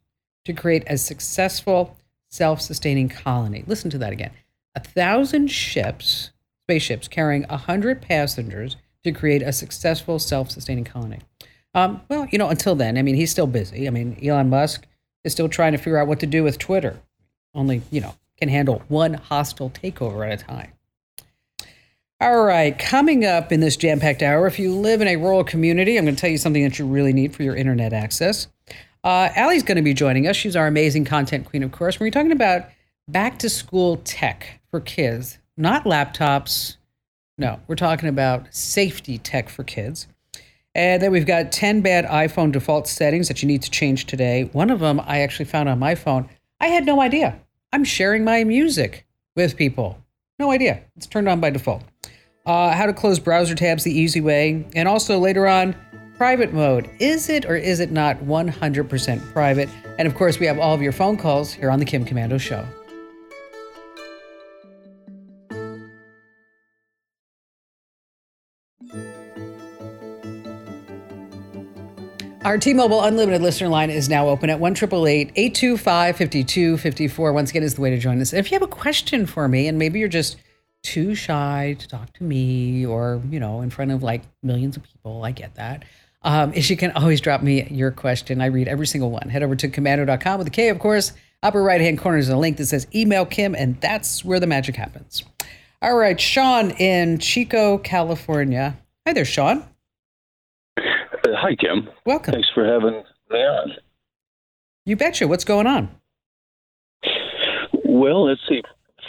to 0.46 0.54
create 0.54 0.84
a 0.88 0.98
successful 0.98 1.98
self-sustaining 2.30 3.10
colony. 3.10 3.64
Listen 3.66 3.90
to 3.90 3.98
that 3.98 4.14
again: 4.14 4.32
a 4.76 4.80
thousand 4.80 5.48
ships, 5.48 6.32
spaceships 6.66 7.08
carrying 7.08 7.46
a 7.50 7.58
hundred 7.58 8.02
passengers 8.02 8.78
to 9.04 9.12
create 9.12 9.42
a 9.42 9.54
successful 9.54 10.20
self-sustaining 10.20 10.86
colony. 10.86 11.20
Um, 11.74 12.02
well, 12.10 12.28
you 12.32 12.38
know, 12.38 12.50
until 12.50 12.76
then, 12.76 12.98
I 12.98 13.02
mean, 13.02 13.16
he's 13.16 13.32
still 13.32 13.48
busy. 13.48 13.88
I 13.88 13.92
mean, 13.92 14.18
Elon 14.24 14.50
Musk 14.50 14.86
is 15.24 15.32
still 15.32 15.50
trying 15.50 15.72
to 15.72 15.78
figure 15.78 15.98
out 15.98 16.08
what 16.08 16.20
to 16.20 16.28
do 16.28 16.44
with 16.44 16.60
Twitter. 16.60 17.00
Only, 17.56 17.82
you 17.92 18.02
know, 18.02 18.16
can 18.38 18.50
handle 18.50 18.84
one 18.88 19.16
hostile 19.16 19.70
takeover 19.70 20.26
at 20.26 20.42
a 20.42 20.44
time. 20.44 20.74
All 22.22 22.44
right, 22.44 22.78
coming 22.78 23.26
up 23.26 23.52
in 23.52 23.60
this 23.60 23.76
jam 23.76 24.00
packed 24.00 24.24
hour, 24.24 24.48
if 24.48 24.58
you 24.58 24.74
live 24.74 25.02
in 25.02 25.08
a 25.10 25.18
rural 25.18 25.44
community, 25.44 25.98
I'm 25.98 26.06
going 26.06 26.16
to 26.16 26.22
tell 26.22 26.30
you 26.30 26.38
something 26.38 26.64
that 26.64 26.80
you 26.80 26.86
really 26.86 27.12
need 27.12 27.36
for 27.36 27.44
your 27.44 27.56
internet 27.56 27.92
access. 27.92 28.48
Uh, 29.04 29.30
Allie's 29.36 29.64
going 29.64 29.76
to 29.76 29.82
be 29.82 29.94
joining 29.94 30.28
us. 30.28 30.38
She's 30.38 30.56
our 30.56 30.68
amazing 30.68 31.04
content 31.04 31.46
queen, 31.46 31.64
of 31.64 31.74
course. 31.74 32.00
We're 32.00 32.12
talking 32.12 32.32
about 32.32 32.70
back 33.10 33.40
to 33.40 33.50
school 33.50 33.98
tech 34.06 34.62
for 34.72 34.80
kids, 34.80 35.40
not 35.58 35.84
laptops. 35.84 36.78
No, 37.38 37.60
we're 37.68 37.76
talking 37.76 38.10
about 38.10 38.54
safety 38.54 39.18
tech 39.18 39.50
for 39.50 39.64
kids. 39.64 40.08
And 40.76 41.02
then 41.02 41.12
we've 41.12 41.26
got 41.26 41.52
10 41.52 41.82
bad 41.82 42.06
iPhone 42.06 42.52
default 42.52 42.88
settings 42.88 43.28
that 43.28 43.42
you 43.42 43.48
need 43.48 43.62
to 43.64 43.72
change 43.72 44.06
today. 44.06 44.50
One 44.54 44.70
of 44.70 44.80
them 44.80 45.00
I 45.00 45.22
actually 45.22 45.46
found 45.46 45.70
on 45.70 45.80
my 45.80 45.96
phone. 45.96 46.30
I 46.60 46.68
had 46.68 46.86
no 46.86 47.02
idea. 47.02 47.40
I'm 47.72 47.84
sharing 47.84 48.24
my 48.24 48.44
music 48.44 49.06
with 49.36 49.58
people. 49.58 49.98
No 50.40 50.52
idea. 50.52 50.82
It's 50.96 51.08
turned 51.08 51.30
on 51.30 51.40
by 51.40 51.50
default. 51.50 51.84
Uh, 52.46 52.72
how 52.72 52.86
to 52.86 52.94
close 52.94 53.20
browser 53.20 53.56
tabs 53.56 53.84
the 53.84 53.98
easy 53.98 54.22
way. 54.22 54.66
And 54.76 54.88
also 54.88 55.20
later 55.20 55.48
on, 55.48 55.76
private 56.18 56.54
mode. 56.54 56.90
Is 57.00 57.30
it 57.30 57.46
or 57.46 57.56
is 57.56 57.80
it 57.80 57.92
not 57.92 58.18
100% 58.20 59.34
private? 59.34 59.70
And 59.98 60.08
of 60.08 60.16
course, 60.16 60.40
we 60.40 60.46
have 60.46 60.60
all 60.60 60.74
of 60.74 60.82
your 60.82 60.92
phone 60.92 61.18
calls 61.18 61.54
here 61.54 61.72
on 61.72 61.80
The 61.80 61.86
Kim 61.86 62.06
Komando 62.06 62.40
Show. 62.40 62.66
Our 72.46 72.58
T-Mobile 72.58 73.02
Unlimited 73.02 73.42
listener 73.42 73.70
line 73.70 73.90
is 73.90 74.10
now 74.10 74.28
open 74.28 74.50
at 74.50 74.60
1 74.60 74.74
825 74.76 76.18
5254 76.18 77.32
Once 77.32 77.50
again, 77.52 77.64
is 77.64 77.76
the 77.76 77.82
way 77.82 77.90
to 77.90 77.98
join 77.98 78.20
us. 78.20 78.34
If 78.34 78.52
you 78.52 78.56
have 78.56 78.62
a 78.62 78.68
question 78.68 79.26
for 79.26 79.48
me, 79.48 79.70
and 79.70 79.80
maybe 79.80 80.00
you're 80.00 80.10
just 80.10 80.36
too 80.84 81.16
shy 81.16 81.78
to 81.80 81.88
talk 81.88 82.12
to 82.16 82.24
me 82.26 82.86
or, 82.86 83.22
you 83.30 83.40
know, 83.40 83.62
in 83.62 83.70
front 83.70 83.92
of 83.92 84.04
like 84.04 84.24
millions 84.44 84.76
of 84.76 84.84
people, 84.84 85.24
I 85.24 85.32
get 85.32 85.56
that. 85.56 85.86
Um, 86.24 86.52
is 86.54 86.70
you 86.70 86.76
can 86.76 86.92
always 86.92 87.22
drop 87.22 87.42
me 87.42 87.66
your 87.70 87.92
question. 87.92 88.42
I 88.42 88.48
read 88.48 88.68
every 88.68 88.88
single 88.88 89.10
one. 89.10 89.30
Head 89.30 89.42
over 89.42 89.56
to 89.56 89.70
komando.com 89.70 90.38
with 90.38 90.48
a 90.48 90.52
K, 90.52 90.68
of 90.68 90.80
course. 90.80 91.14
Upper 91.44 91.64
right 91.64 91.80
hand 91.80 92.00
corner 92.00 92.18
is 92.18 92.28
a 92.28 92.36
link 92.36 92.58
that 92.58 92.66
says 92.66 92.88
email 92.94 93.26
Kim, 93.26 93.56
and 93.56 93.80
that's 93.80 94.26
where 94.26 94.42
the 94.42 94.48
magic 94.48 94.76
happens. 94.76 95.24
All 95.82 95.96
right, 95.96 96.20
Sean 96.20 96.72
in 96.72 97.20
Chico, 97.20 97.78
California. 97.78 98.78
Hi 99.08 99.14
there, 99.14 99.24
Sean. 99.24 99.66
Uh, 101.34 101.38
hi, 101.38 101.56
Kim. 101.56 101.90
Welcome. 102.06 102.34
Thanks 102.34 102.50
for 102.54 102.66
having 102.66 103.04
me 103.32 103.40
on. 103.40 103.72
You 104.86 104.96
betcha. 104.96 105.28
What's 105.28 105.44
going 105.44 105.68
on? 105.68 105.90
Well, 107.86 108.26
let's 108.28 108.42
see. 108.48 108.62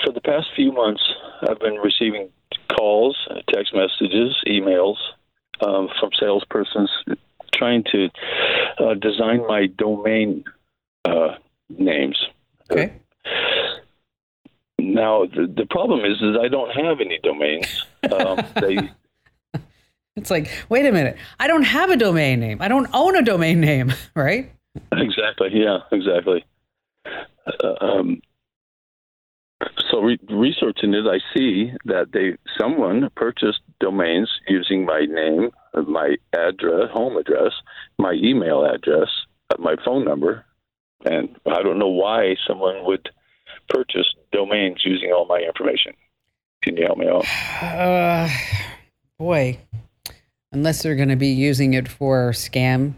For 0.04 0.12
the 0.12 0.20
past 0.20 0.46
few 0.56 0.72
months, 0.72 1.02
I've 1.48 1.58
been 1.58 1.74
receiving 1.76 2.30
calls, 2.76 3.16
text 3.52 3.74
messages, 3.74 4.36
emails 4.46 4.96
um, 5.66 5.88
from 6.00 6.10
salespersons 6.20 6.88
trying 7.54 7.84
to 7.92 8.08
uh, 8.78 8.94
design 8.94 9.46
my 9.46 9.66
domain 9.66 10.44
uh, 11.04 11.36
names. 11.68 12.18
Okay. 12.70 12.94
Now 14.78 15.24
the, 15.24 15.52
the 15.54 15.66
problem 15.70 16.00
is, 16.00 16.16
is 16.20 16.36
I 16.40 16.48
don't 16.48 16.70
have 16.70 17.00
any 17.00 17.18
domains. 17.22 17.84
Um, 18.04 18.44
they 18.60 18.76
It's 20.16 20.30
like, 20.30 20.48
wait 20.68 20.86
a 20.86 20.92
minute. 20.92 21.16
I 21.40 21.48
don't 21.48 21.64
have 21.64 21.90
a 21.90 21.96
domain 21.96 22.38
name. 22.40 22.62
I 22.62 22.68
don't 22.68 22.88
own 22.92 23.16
a 23.16 23.22
domain 23.22 23.60
name, 23.60 23.92
right? 24.14 24.50
Exactly. 24.92 25.48
Yeah. 25.52 25.78
Exactly. 25.90 26.44
Uh, 27.04 27.74
um, 27.80 28.22
so 29.90 30.00
re- 30.00 30.18
researching 30.30 30.94
it, 30.94 31.06
I 31.06 31.18
see 31.36 31.72
that 31.84 32.12
they 32.12 32.36
someone 32.58 33.10
purchased 33.16 33.60
domains 33.80 34.30
using 34.48 34.84
my 34.86 35.00
name, 35.00 35.50
my 35.86 36.16
address, 36.32 36.90
home 36.92 37.16
address, 37.16 37.52
my 37.98 38.12
email 38.12 38.64
address, 38.64 39.08
uh, 39.50 39.56
my 39.58 39.76
phone 39.84 40.04
number, 40.04 40.44
and 41.04 41.36
I 41.46 41.62
don't 41.62 41.78
know 41.78 41.88
why 41.88 42.36
someone 42.46 42.84
would 42.84 43.08
purchase 43.68 44.06
domains 44.32 44.82
using 44.84 45.12
all 45.12 45.26
my 45.26 45.38
information. 45.38 45.92
Can 46.62 46.76
you 46.76 46.86
help 46.86 46.98
me 46.98 47.08
out? 47.08 47.24
Uh, 47.64 48.28
boy, 49.18 49.58
unless 50.54 50.82
they're 50.82 50.96
going 50.96 51.08
to 51.08 51.16
be 51.16 51.28
using 51.28 51.74
it 51.74 51.88
for 51.88 52.30
scam, 52.32 52.94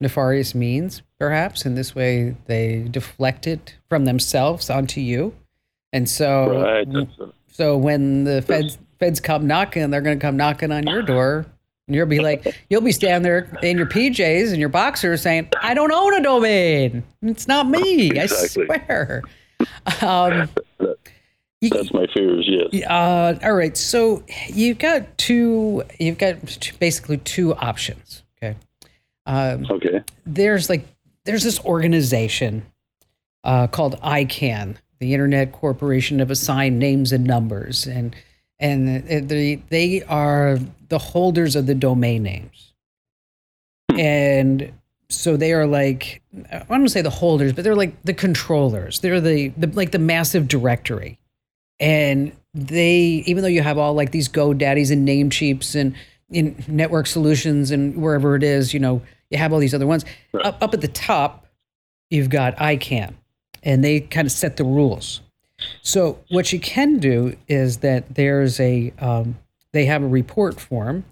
nefarious 0.00 0.54
means, 0.54 1.02
perhaps. 1.18 1.64
In 1.66 1.74
this 1.74 1.94
way, 1.94 2.36
they 2.46 2.86
deflect 2.90 3.46
it 3.46 3.74
from 3.88 4.04
themselves 4.04 4.70
onto 4.70 5.00
you. 5.00 5.34
And 5.92 6.08
so, 6.08 6.62
Right. 6.62 7.08
so 7.48 7.76
when 7.76 8.24
the 8.24 8.42
feds 8.42 8.78
feds 8.98 9.20
come 9.20 9.46
knocking, 9.46 9.90
they're 9.90 10.00
going 10.00 10.18
to 10.18 10.22
come 10.22 10.36
knocking 10.36 10.70
on 10.72 10.86
your 10.86 11.02
door, 11.02 11.46
and 11.86 11.94
you'll 11.96 12.06
be 12.06 12.20
like, 12.20 12.46
you'll 12.70 12.80
be 12.80 12.92
standing 12.92 13.22
there 13.22 13.58
in 13.62 13.76
your 13.76 13.86
PJs 13.86 14.50
and 14.50 14.58
your 14.58 14.68
boxers 14.68 15.22
saying, 15.22 15.48
"I 15.62 15.74
don't 15.74 15.92
own 15.92 16.14
a 16.14 16.22
domain. 16.22 17.02
It's 17.22 17.46
not 17.48 17.68
me. 17.68 18.10
Exactly. 18.10 18.66
I 18.70 18.78
swear." 18.78 19.22
Um, 20.02 20.48
you- 21.64 21.70
that's 21.70 21.92
my 21.92 22.06
fears. 22.14 22.46
Yes. 22.48 22.84
uh, 22.88 23.38
all 23.42 23.54
right. 23.54 23.76
So 23.76 24.22
you've 24.48 24.78
got 24.78 25.16
two. 25.18 25.82
You've 25.98 26.18
got 26.18 26.36
basically 26.78 27.18
two 27.18 27.54
options. 27.56 28.22
Okay. 28.42 28.56
Um, 29.26 29.66
Okay. 29.70 30.02
there's 30.26 30.68
like 30.68 30.84
there's 31.24 31.42
this 31.44 31.58
organization 31.64 32.66
uh, 33.44 33.66
called 33.66 33.98
ICANN, 34.02 34.76
the 35.00 35.12
Internet 35.14 35.52
Corporation 35.52 36.20
of 36.20 36.30
Assigned 36.30 36.78
Names 36.78 37.12
and 37.12 37.24
Numbers, 37.24 37.86
and 37.86 38.14
and 38.60 39.06
they 39.28 39.56
they 39.70 40.02
are 40.04 40.58
the 40.88 40.98
holders 40.98 41.56
of 41.56 41.66
the 41.66 41.74
domain 41.74 42.22
names, 42.22 42.72
and 43.96 44.72
so 45.08 45.36
they 45.36 45.52
are 45.52 45.66
like 45.66 46.22
I 46.50 46.58
don't 46.58 46.70
want 46.70 46.84
to 46.84 46.88
say 46.88 47.02
the 47.02 47.10
holders, 47.10 47.52
but 47.52 47.64
they're 47.64 47.74
like 47.76 48.00
the 48.02 48.14
controllers. 48.14 49.00
They're 49.00 49.20
the, 49.20 49.48
the 49.56 49.66
like 49.68 49.92
the 49.92 49.98
massive 49.98 50.48
directory, 50.48 51.18
and 51.80 52.32
they 52.54 53.22
even 53.26 53.42
though 53.42 53.48
you 53.48 53.62
have 53.62 53.78
all 53.78 53.94
like 53.94 54.10
these 54.12 54.28
GoDaddies 54.28 54.90
and 54.92 55.06
Namecheaps 55.06 55.74
and 55.74 55.94
in 56.30 56.62
network 56.68 57.06
solutions 57.06 57.70
and 57.70 57.96
wherever 58.00 58.34
it 58.36 58.42
is, 58.42 58.72
you 58.74 58.80
know, 58.80 59.02
you 59.30 59.38
have 59.38 59.52
all 59.52 59.58
these 59.58 59.74
other 59.74 59.86
ones. 59.86 60.04
Right. 60.32 60.44
Up 60.46 60.58
up 60.62 60.74
at 60.74 60.80
the 60.80 60.88
top, 60.88 61.46
you've 62.10 62.30
got 62.30 62.56
ICANN, 62.56 63.14
and 63.62 63.84
they 63.84 64.00
kind 64.00 64.26
of 64.26 64.32
set 64.32 64.56
the 64.56 64.64
rules. 64.64 65.20
So 65.82 66.18
what 66.30 66.52
you 66.52 66.60
can 66.60 66.98
do 66.98 67.36
is 67.48 67.78
that 67.78 68.14
there's 68.14 68.58
a 68.60 68.92
um, 68.98 69.36
they 69.72 69.84
have 69.86 70.02
a 70.02 70.06
report 70.08 70.60
form, 70.60 71.04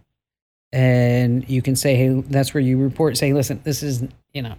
and 0.73 1.49
you 1.49 1.63
can 1.63 1.77
say, 1.77 1.95
hey, 1.97 2.21
that's 2.23 2.55
where 2.55 2.61
you 2.63 2.79
report. 2.79 3.17
Say, 3.17 3.33
listen, 3.33 3.61
this 3.65 3.83
is 3.83 4.03
you 4.33 4.43
know, 4.43 4.55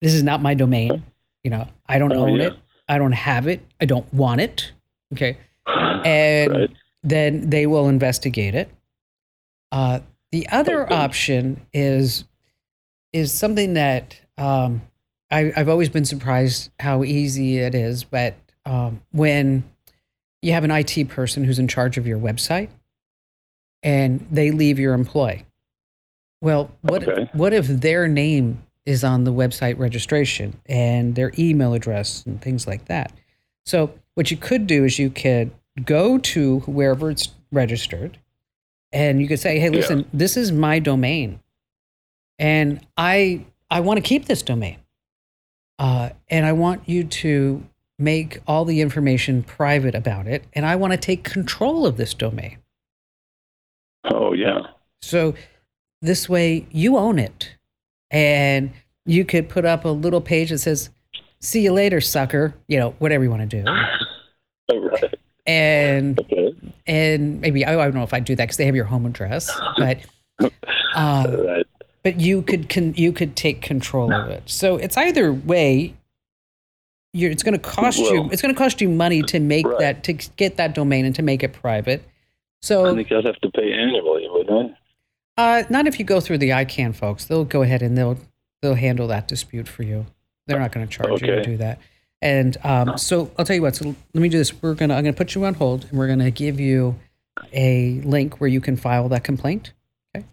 this 0.00 0.14
is 0.14 0.22
not 0.22 0.42
my 0.42 0.54
domain. 0.54 1.02
You 1.42 1.50
know, 1.50 1.68
I 1.86 1.98
don't 1.98 2.12
Oh, 2.12 2.26
own 2.26 2.36
yeah. 2.36 2.46
it. 2.48 2.54
I 2.88 2.98
don't 2.98 3.12
have 3.12 3.46
it. 3.46 3.64
I 3.80 3.84
don't 3.86 4.12
want 4.12 4.40
it. 4.40 4.72
Okay, 5.14 5.38
and 6.04 6.52
Right. 6.52 6.70
then 7.02 7.50
they 7.50 7.66
will 7.66 7.88
investigate 7.88 8.54
it. 8.54 8.70
Uh, 9.72 10.00
the 10.32 10.48
other 10.50 10.82
Okay. 10.82 10.94
option 10.94 11.64
is 11.72 12.24
is 13.12 13.32
something 13.32 13.74
that 13.74 14.20
um, 14.38 14.82
I, 15.30 15.52
I've 15.56 15.68
always 15.68 15.88
been 15.88 16.04
surprised 16.04 16.70
how 16.80 17.04
easy 17.04 17.58
it 17.58 17.74
is. 17.74 18.04
But 18.04 18.34
um, 18.66 19.00
when 19.12 19.64
you 20.42 20.52
have 20.52 20.64
an 20.64 20.70
IT 20.72 21.08
person 21.08 21.44
who's 21.44 21.58
in 21.58 21.68
charge 21.68 21.96
of 21.96 22.06
your 22.06 22.18
website 22.18 22.68
and 23.82 24.26
they 24.30 24.50
leave 24.50 24.78
your 24.78 24.94
employ, 24.94 25.44
well, 26.40 26.70
what 26.82 27.08
Okay. 27.08 27.28
what 27.32 27.52
if 27.52 27.66
their 27.68 28.08
name 28.08 28.62
is 28.84 29.02
on 29.04 29.24
the 29.24 29.32
website 29.32 29.78
registration 29.78 30.60
and 30.66 31.14
their 31.14 31.32
email 31.38 31.72
address 31.74 32.24
and 32.26 32.42
things 32.42 32.66
like 32.66 32.86
that? 32.86 33.12
So 33.64 33.94
what 34.14 34.30
you 34.30 34.36
could 34.36 34.66
do 34.66 34.84
is 34.84 34.98
you 34.98 35.10
could 35.10 35.50
go 35.84 36.18
to 36.18 36.60
wherever 36.60 37.10
it's 37.10 37.28
registered 37.50 38.18
and 38.92 39.20
you 39.20 39.26
could 39.26 39.40
say, 39.40 39.58
"Hey, 39.58 39.66
Yeah. 39.66 39.76
listen, 39.76 40.08
this 40.12 40.36
is 40.36 40.52
my 40.52 40.78
domain, 40.78 41.40
and 42.38 42.80
I 42.96 43.44
I 43.70 43.80
want 43.80 43.98
to 43.98 44.02
keep 44.08 44.26
this 44.26 44.42
domain, 44.42 44.78
uh, 45.78 46.10
and 46.28 46.46
I 46.46 46.52
want 46.52 46.88
you 46.88 47.02
to 47.04 47.64
make 47.98 48.40
all 48.46 48.64
the 48.64 48.80
information 48.80 49.42
private 49.42 49.94
about 49.94 50.26
it, 50.28 50.44
and 50.52 50.64
I 50.64 50.76
want 50.76 50.92
to 50.92 50.96
take 50.96 51.24
control 51.24 51.86
of 51.86 51.96
this 51.96 52.14
domain. 52.14 52.58
Oh 54.04 54.32
yeah. 54.32 54.66
So 55.02 55.34
this 56.02 56.28
way 56.28 56.66
you 56.70 56.96
own 56.98 57.18
it. 57.18 57.54
And 58.10 58.72
you 59.06 59.24
could 59.24 59.48
put 59.48 59.64
up 59.64 59.84
a 59.84 59.88
little 59.88 60.20
page 60.20 60.50
that 60.50 60.58
says, 60.58 60.90
see 61.40 61.62
you 61.62 61.72
later, 61.72 62.00
sucker, 62.00 62.54
you 62.68 62.78
know, 62.78 62.94
whatever 62.98 63.24
you 63.24 63.30
want 63.30 63.48
to 63.50 63.62
do. 63.62 63.68
All 64.68 64.80
right. 64.80 65.14
And 65.46 66.18
Okay. 66.20 66.54
and 66.86 67.40
maybe 67.40 67.64
I, 67.66 67.72
I 67.78 67.84
don't 67.84 67.94
know 67.94 68.02
if 68.02 68.14
I'd 68.14 68.24
do 68.24 68.34
that 68.36 68.44
because 68.44 68.56
they 68.56 68.64
have 68.66 68.76
your 68.76 68.86
home 68.86 69.04
address, 69.06 69.50
but 69.76 69.98
uh, 70.40 71.36
right. 71.46 71.66
but 72.02 72.18
you 72.18 72.40
could 72.42 72.68
con- 72.70 72.94
you 72.96 73.12
could 73.12 73.36
take 73.36 73.60
control 73.60 74.12
of 74.12 74.30
it. 74.30 74.42
So 74.46 74.76
it's 74.76 74.96
either 74.96 75.32
way. 75.32 75.94
You're, 77.16 77.30
it's 77.30 77.44
going 77.44 77.52
to 77.52 77.60
cost 77.60 77.98
you. 77.98 78.28
It's 78.32 78.42
going 78.42 78.52
to 78.52 78.58
cost 78.58 78.80
you 78.80 78.88
money 78.88 79.22
to 79.22 79.38
make 79.38 79.66
Right. 79.66 79.78
that 79.78 80.04
to 80.04 80.14
get 80.14 80.56
that 80.56 80.74
domain 80.74 81.04
and 81.04 81.14
to 81.14 81.22
make 81.22 81.42
it 81.44 81.52
private. 81.52 82.02
So 82.62 82.86
I 82.90 82.94
think 82.94 83.12
I'd 83.12 83.24
have 83.24 83.38
to 83.40 83.50
pay 83.50 83.72
annually, 83.72 84.26
wouldn't 84.28 84.76
I? 85.36 85.60
uh, 85.60 85.64
not 85.70 85.86
if 85.86 85.98
you 86.00 86.04
go 86.04 86.20
through 86.20 86.38
the 86.38 86.48
ICANN 86.50 86.96
folks. 86.96 87.26
They'll 87.26 87.44
go 87.44 87.62
ahead 87.62 87.82
and 87.82 87.96
they'll 87.98 88.18
they'll 88.62 88.74
handle 88.74 89.06
that 89.08 89.28
dispute 89.28 89.68
for 89.68 89.82
you. 89.84 90.06
They're 90.46 90.58
not 90.58 90.72
going 90.72 90.88
to 90.88 90.92
charge 90.92 91.20
you 91.20 91.26
to 91.28 91.42
do 91.42 91.56
that. 91.58 91.78
And 92.24 92.56
um, 92.64 92.96
so 92.96 93.30
I'll 93.38 93.44
tell 93.44 93.54
you 93.54 93.62
what. 93.62 93.76
So 93.76 93.84
let 94.14 94.20
me 94.20 94.28
do 94.30 94.38
this. 94.38 94.60
We're 94.62 94.74
gonna 94.74 94.94
I'm 94.94 95.04
gonna 95.04 95.12
put 95.12 95.34
you 95.34 95.44
on 95.44 95.54
hold, 95.54 95.84
and 95.84 95.92
we're 95.98 96.08
gonna 96.08 96.30
give 96.30 96.58
you 96.58 96.96
a 97.52 98.00
link 98.00 98.40
where 98.40 98.48
you 98.48 98.60
can 98.60 98.76
file 98.76 99.08
that 99.10 99.24
complaint. 99.24 99.72
Okay. 100.16 100.24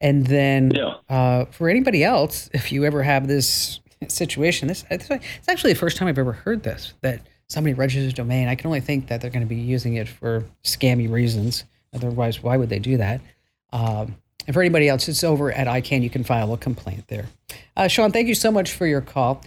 And 0.00 0.26
then 0.26 0.72
Yeah. 0.74 0.94
uh, 1.08 1.44
for 1.46 1.68
anybody 1.68 2.02
else, 2.02 2.50
if 2.52 2.72
you 2.72 2.84
ever 2.84 3.02
have 3.04 3.28
this 3.28 3.78
situation, 4.08 4.66
this 4.66 4.84
it's 4.90 5.08
actually 5.48 5.72
the 5.74 5.78
first 5.78 5.96
time 5.96 6.08
I've 6.08 6.18
ever 6.18 6.32
heard 6.32 6.64
this 6.64 6.94
that 7.02 7.20
somebody 7.48 7.72
registers 7.74 8.12
a 8.12 8.16
domain. 8.16 8.48
I 8.48 8.56
can 8.56 8.66
only 8.66 8.80
think 8.80 9.06
that 9.06 9.20
they're 9.20 9.30
going 9.30 9.46
to 9.46 9.48
be 9.48 9.56
using 9.60 9.94
it 9.94 10.08
for 10.08 10.44
scammy 10.64 11.10
reasons. 11.10 11.64
Otherwise, 11.94 12.42
why 12.42 12.56
would 12.56 12.68
they 12.68 12.78
do 12.80 12.96
that? 12.98 13.20
Um, 13.72 14.16
and 14.46 14.54
for 14.54 14.60
anybody 14.60 14.88
else, 14.88 15.08
it's 15.08 15.24
over 15.24 15.52
at 15.52 15.66
ICANN. 15.66 16.02
You 16.02 16.10
can 16.10 16.24
file 16.24 16.52
a 16.52 16.58
complaint 16.58 17.04
there. 17.08 17.26
Uh, 17.76 17.88
Sean, 17.88 18.12
thank 18.12 18.28
you 18.28 18.34
so 18.34 18.50
much 18.50 18.72
for 18.72 18.86
your 18.86 19.00
call. 19.00 19.42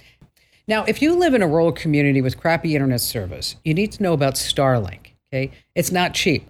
Now, 0.67 0.83
if 0.85 1.01
you 1.01 1.15
live 1.15 1.33
in 1.33 1.41
a 1.41 1.47
rural 1.47 1.71
community 1.71 2.21
with 2.21 2.39
crappy 2.39 2.75
internet 2.75 3.01
service, 3.01 3.55
you 3.63 3.73
need 3.73 3.91
to 3.93 4.03
know 4.03 4.13
about 4.13 4.35
Starlink. 4.35 5.13
Okay, 5.33 5.51
it's 5.75 5.91
not 5.91 6.13
cheap, 6.13 6.49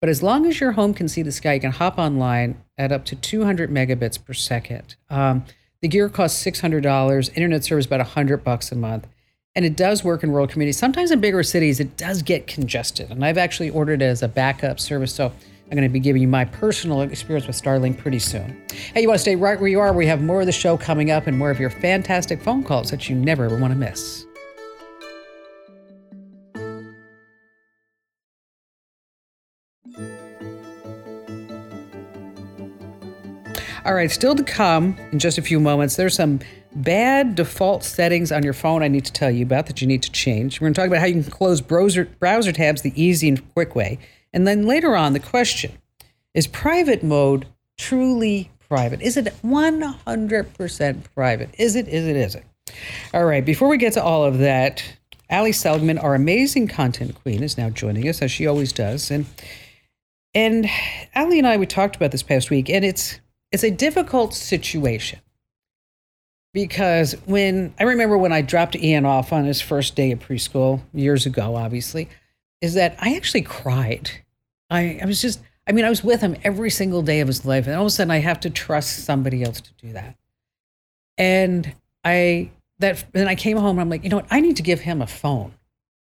but 0.00 0.08
as 0.08 0.22
long 0.22 0.46
as 0.46 0.60
your 0.60 0.72
home 0.72 0.94
can 0.94 1.06
see 1.06 1.22
the 1.22 1.32
sky, 1.32 1.54
you 1.54 1.60
can 1.60 1.70
hop 1.70 1.98
online 1.98 2.62
at 2.78 2.92
up 2.92 3.04
to 3.06 3.16
200 3.16 3.70
megabits 3.70 4.22
per 4.22 4.32
second. 4.32 4.96
Um, 5.10 5.44
the 5.80 5.88
gear 5.88 6.08
costs 6.08 6.42
$600. 6.44 7.36
Internet 7.36 7.64
service 7.64 7.86
about 7.86 8.00
100 8.00 8.42
bucks 8.42 8.72
a 8.72 8.76
month, 8.76 9.06
and 9.54 9.64
it 9.64 9.76
does 9.76 10.02
work 10.02 10.22
in 10.22 10.30
rural 10.30 10.46
communities. 10.46 10.78
Sometimes 10.78 11.10
in 11.10 11.20
bigger 11.20 11.42
cities, 11.42 11.78
it 11.78 11.96
does 11.96 12.22
get 12.22 12.46
congested, 12.46 13.10
and 13.10 13.24
I've 13.24 13.38
actually 13.38 13.70
ordered 13.70 14.00
it 14.00 14.06
as 14.06 14.22
a 14.22 14.28
backup 14.28 14.80
service. 14.80 15.12
So 15.12 15.32
I'm 15.72 15.76
going 15.76 15.88
to 15.88 15.92
be 15.92 16.00
giving 16.00 16.20
you 16.20 16.28
my 16.28 16.44
personal 16.44 17.00
experience 17.00 17.46
with 17.46 17.56
Starlink 17.56 17.96
pretty 17.96 18.18
soon. 18.18 18.62
Hey, 18.92 19.00
you 19.00 19.08
want 19.08 19.16
to 19.16 19.22
stay 19.22 19.36
right 19.36 19.58
where 19.58 19.70
you 19.70 19.80
are? 19.80 19.94
We 19.94 20.06
have 20.06 20.20
more 20.20 20.40
of 20.40 20.46
the 20.46 20.52
show 20.52 20.76
coming 20.76 21.10
up 21.10 21.26
and 21.26 21.38
more 21.38 21.50
of 21.50 21.58
your 21.58 21.70
fantastic 21.70 22.42
phone 22.42 22.62
calls 22.62 22.90
that 22.90 23.08
you 23.08 23.16
never 23.16 23.46
ever 23.46 23.56
want 23.56 23.72
to 23.72 23.78
miss. 23.78 24.26
All 33.86 33.94
right, 33.94 34.10
still 34.10 34.34
to 34.34 34.44
come 34.44 34.98
in 35.10 35.18
just 35.18 35.38
a 35.38 35.42
few 35.42 35.58
moments. 35.58 35.96
There's 35.96 36.14
some 36.14 36.40
bad 36.76 37.34
default 37.34 37.82
settings 37.82 38.30
on 38.30 38.42
your 38.42 38.52
phone 38.52 38.82
I 38.82 38.88
need 38.88 39.06
to 39.06 39.12
tell 39.12 39.30
you 39.30 39.46
about 39.46 39.68
that 39.68 39.80
you 39.80 39.88
need 39.88 40.02
to 40.02 40.12
change. 40.12 40.60
We're 40.60 40.66
going 40.66 40.74
to 40.74 40.80
talk 40.82 40.88
about 40.88 41.00
how 41.00 41.06
you 41.06 41.22
can 41.22 41.30
close 41.32 41.62
browser, 41.62 42.04
browser 42.04 42.52
tabs 42.52 42.82
the 42.82 42.92
easy 43.02 43.26
and 43.26 43.54
quick 43.54 43.74
way. 43.74 43.98
And 44.32 44.46
then 44.46 44.66
later 44.66 44.96
on, 44.96 45.12
the 45.12 45.20
question 45.20 45.72
is 46.34 46.46
private 46.46 47.02
mode 47.02 47.46
truly 47.78 48.50
private? 48.68 49.02
Is 49.02 49.16
it 49.16 49.26
100% 49.44 51.04
private? 51.14 51.50
Is 51.58 51.76
it? 51.76 51.88
Is 51.88 52.06
it? 52.06 52.16
Is 52.16 52.34
it? 52.34 52.44
All 53.12 53.24
right, 53.24 53.44
before 53.44 53.68
we 53.68 53.76
get 53.76 53.92
to 53.94 54.02
all 54.02 54.24
of 54.24 54.38
that, 54.38 54.82
Ali 55.30 55.52
Seligman, 55.52 55.98
our 55.98 56.14
amazing 56.14 56.68
content 56.68 57.14
queen, 57.14 57.42
is 57.42 57.58
now 57.58 57.70
joining 57.70 58.08
us 58.08 58.22
as 58.22 58.30
she 58.30 58.46
always 58.46 58.72
does. 58.72 59.10
And 59.10 59.26
and 60.34 60.66
Ali 61.14 61.38
and 61.38 61.46
I 61.46 61.56
we 61.56 61.66
talked 61.66 61.96
about 61.96 62.12
this 62.12 62.22
past 62.22 62.50
week, 62.50 62.70
and 62.70 62.84
it's 62.84 63.20
it's 63.50 63.64
a 63.64 63.70
difficult 63.70 64.34
situation 64.34 65.20
because 66.54 67.12
when 67.26 67.74
I 67.78 67.84
remember 67.84 68.16
when 68.16 68.32
I 68.32 68.42
dropped 68.42 68.76
Ian 68.76 69.06
off 69.06 69.32
on 69.32 69.44
his 69.44 69.60
first 69.60 69.96
day 69.96 70.12
of 70.12 70.20
preschool 70.20 70.80
years 70.92 71.26
ago, 71.26 71.56
obviously, 71.56 72.08
is 72.60 72.74
that 72.74 72.96
I 73.00 73.16
actually 73.16 73.42
cried. 73.42 74.10
I, 74.72 74.98
I 75.02 75.06
was 75.06 75.20
just, 75.20 75.40
I 75.66 75.72
mean, 75.72 75.84
I 75.84 75.90
was 75.90 76.02
with 76.02 76.20
him 76.20 76.36
every 76.42 76.70
single 76.70 77.02
day 77.02 77.20
of 77.20 77.28
his 77.28 77.44
life, 77.44 77.66
and 77.66 77.76
all 77.76 77.82
of 77.82 77.88
a 77.88 77.90
sudden 77.90 78.10
I 78.10 78.18
have 78.18 78.40
to 78.40 78.50
trust 78.50 79.04
somebody 79.04 79.42
else 79.42 79.60
to 79.60 79.72
do 79.74 79.92
that. 79.92 80.16
And 81.18 81.74
I 82.04 82.50
that 82.78 83.04
then 83.12 83.28
I 83.28 83.34
came 83.34 83.56
home 83.56 83.78
and 83.78 83.80
I'm 83.80 83.90
like, 83.90 84.02
you 84.02 84.10
know 84.10 84.16
what? 84.16 84.26
I 84.30 84.40
need 84.40 84.56
to 84.56 84.62
give 84.62 84.80
him 84.80 85.02
a 85.02 85.06
phone. 85.06 85.52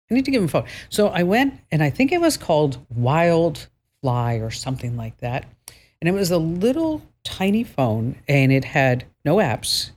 I 0.10 0.14
need 0.14 0.26
to 0.26 0.32
give 0.32 0.42
him 0.42 0.46
a 0.46 0.52
phone. 0.52 0.66
So 0.90 1.08
I 1.08 1.24
went 1.24 1.60
and 1.72 1.84
I 1.84 1.90
think 1.90 2.12
it 2.12 2.22
was 2.22 2.38
called 2.38 2.78
Wild 2.90 3.68
Fly 4.02 4.36
or 4.36 4.52
something 4.52 4.96
like 4.96 5.18
that. 5.18 5.46
And 6.02 6.08
it 6.08 6.14
was 6.14 6.32
a 6.32 6.38
little 6.38 7.02
tiny 7.24 7.64
phone 7.64 8.16
and 8.28 8.52
it 8.52 8.66
had 8.66 9.06
no 9.26 9.38
apps, 9.38 9.92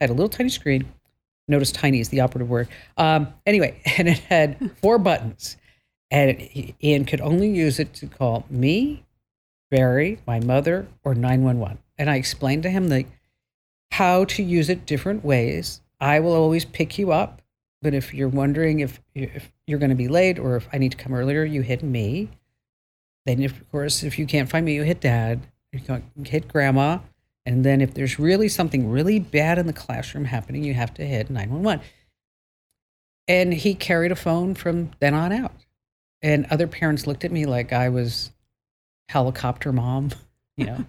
had 0.00 0.10
a 0.10 0.12
little 0.12 0.28
tiny 0.28 0.50
screen. 0.50 0.84
Notice 1.48 1.72
tiny 1.72 2.00
is 2.00 2.08
the 2.08 2.20
operative 2.20 2.50
word. 2.50 2.68
Um, 2.96 3.28
anyway, 3.46 3.80
and 3.98 4.08
it 4.08 4.18
had 4.18 4.70
four 4.80 4.98
buttons. 4.98 5.56
And 6.12 6.76
Ian 6.84 7.06
could 7.06 7.22
only 7.22 7.48
use 7.48 7.80
it 7.80 7.94
to 7.94 8.06
call 8.06 8.44
me, 8.50 9.02
Barry, 9.70 10.18
my 10.26 10.40
mother, 10.40 10.86
or 11.02 11.14
911. 11.14 11.78
And 11.96 12.10
I 12.10 12.16
explained 12.16 12.62
to 12.64 12.70
him 12.70 12.90
like 12.90 13.08
how 13.92 14.26
to 14.26 14.42
use 14.42 14.68
it 14.68 14.84
different 14.84 15.24
ways. 15.24 15.80
I 16.00 16.20
will 16.20 16.34
always 16.34 16.66
pick 16.66 16.98
you 16.98 17.12
up, 17.12 17.40
but 17.80 17.94
if 17.94 18.12
you're 18.12 18.28
wondering 18.28 18.80
if 18.80 19.00
if 19.14 19.50
you're 19.66 19.78
going 19.78 19.88
to 19.88 19.96
be 19.96 20.08
late 20.08 20.38
or 20.38 20.56
if 20.56 20.68
I 20.70 20.76
need 20.76 20.92
to 20.92 20.98
come 20.98 21.14
earlier, 21.14 21.44
you 21.44 21.62
hit 21.62 21.82
me. 21.82 22.28
Then, 23.24 23.40
if, 23.40 23.58
of 23.58 23.70
course, 23.70 24.02
if 24.02 24.18
you 24.18 24.26
can't 24.26 24.50
find 24.50 24.66
me, 24.66 24.74
you 24.74 24.82
hit 24.82 25.00
dad, 25.00 25.40
you 25.72 26.02
hit 26.24 26.48
grandma, 26.48 26.98
and 27.46 27.64
then 27.64 27.80
if 27.80 27.94
there's 27.94 28.18
really 28.18 28.48
something 28.48 28.90
really 28.90 29.18
bad 29.18 29.58
in 29.58 29.66
the 29.66 29.72
classroom 29.72 30.26
happening, 30.26 30.62
you 30.62 30.74
have 30.74 30.92
to 30.94 31.06
hit 31.06 31.30
911. 31.30 31.84
And 33.28 33.54
he 33.54 33.74
carried 33.74 34.12
a 34.12 34.16
phone 34.16 34.54
from 34.54 34.90
then 35.00 35.14
on 35.14 35.32
out. 35.32 35.52
And 36.22 36.46
other 36.50 36.66
parents 36.66 37.06
looked 37.06 37.24
at 37.24 37.32
me 37.32 37.46
like 37.46 37.72
I 37.72 37.88
was 37.88 38.30
helicopter 39.08 39.72
mom, 39.72 40.10
you 40.56 40.66
know, 40.66 40.84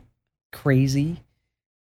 crazy. 0.51 1.23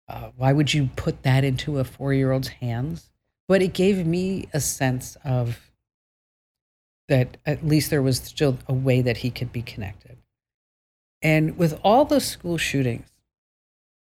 Uh, 0.09 0.31
why 0.37 0.53
would 0.53 0.73
you 0.73 0.91
put 0.97 1.23
that 1.23 1.45
into 1.45 1.79
a 1.79 1.85
four 1.85 2.13
year 2.13 2.33
old's 2.33 2.49
hands? 2.49 3.11
But 3.49 3.63
it 3.63 3.73
gave 3.73 4.07
me 4.07 4.49
a 4.53 4.61
sense 4.61 5.17
of 5.25 5.71
that 7.09 7.37
at 7.45 7.67
least 7.67 7.91
there 7.91 8.03
was 8.03 8.19
still 8.19 8.59
a 8.69 8.73
way 8.73 9.03
that 9.03 9.19
he 9.19 9.31
could 9.31 9.53
be 9.53 9.63
connected. 9.63 10.17
And 11.23 11.59
with 11.59 11.79
all 11.83 12.05
the 12.05 12.21
school 12.21 12.57
shootings, 12.57 13.09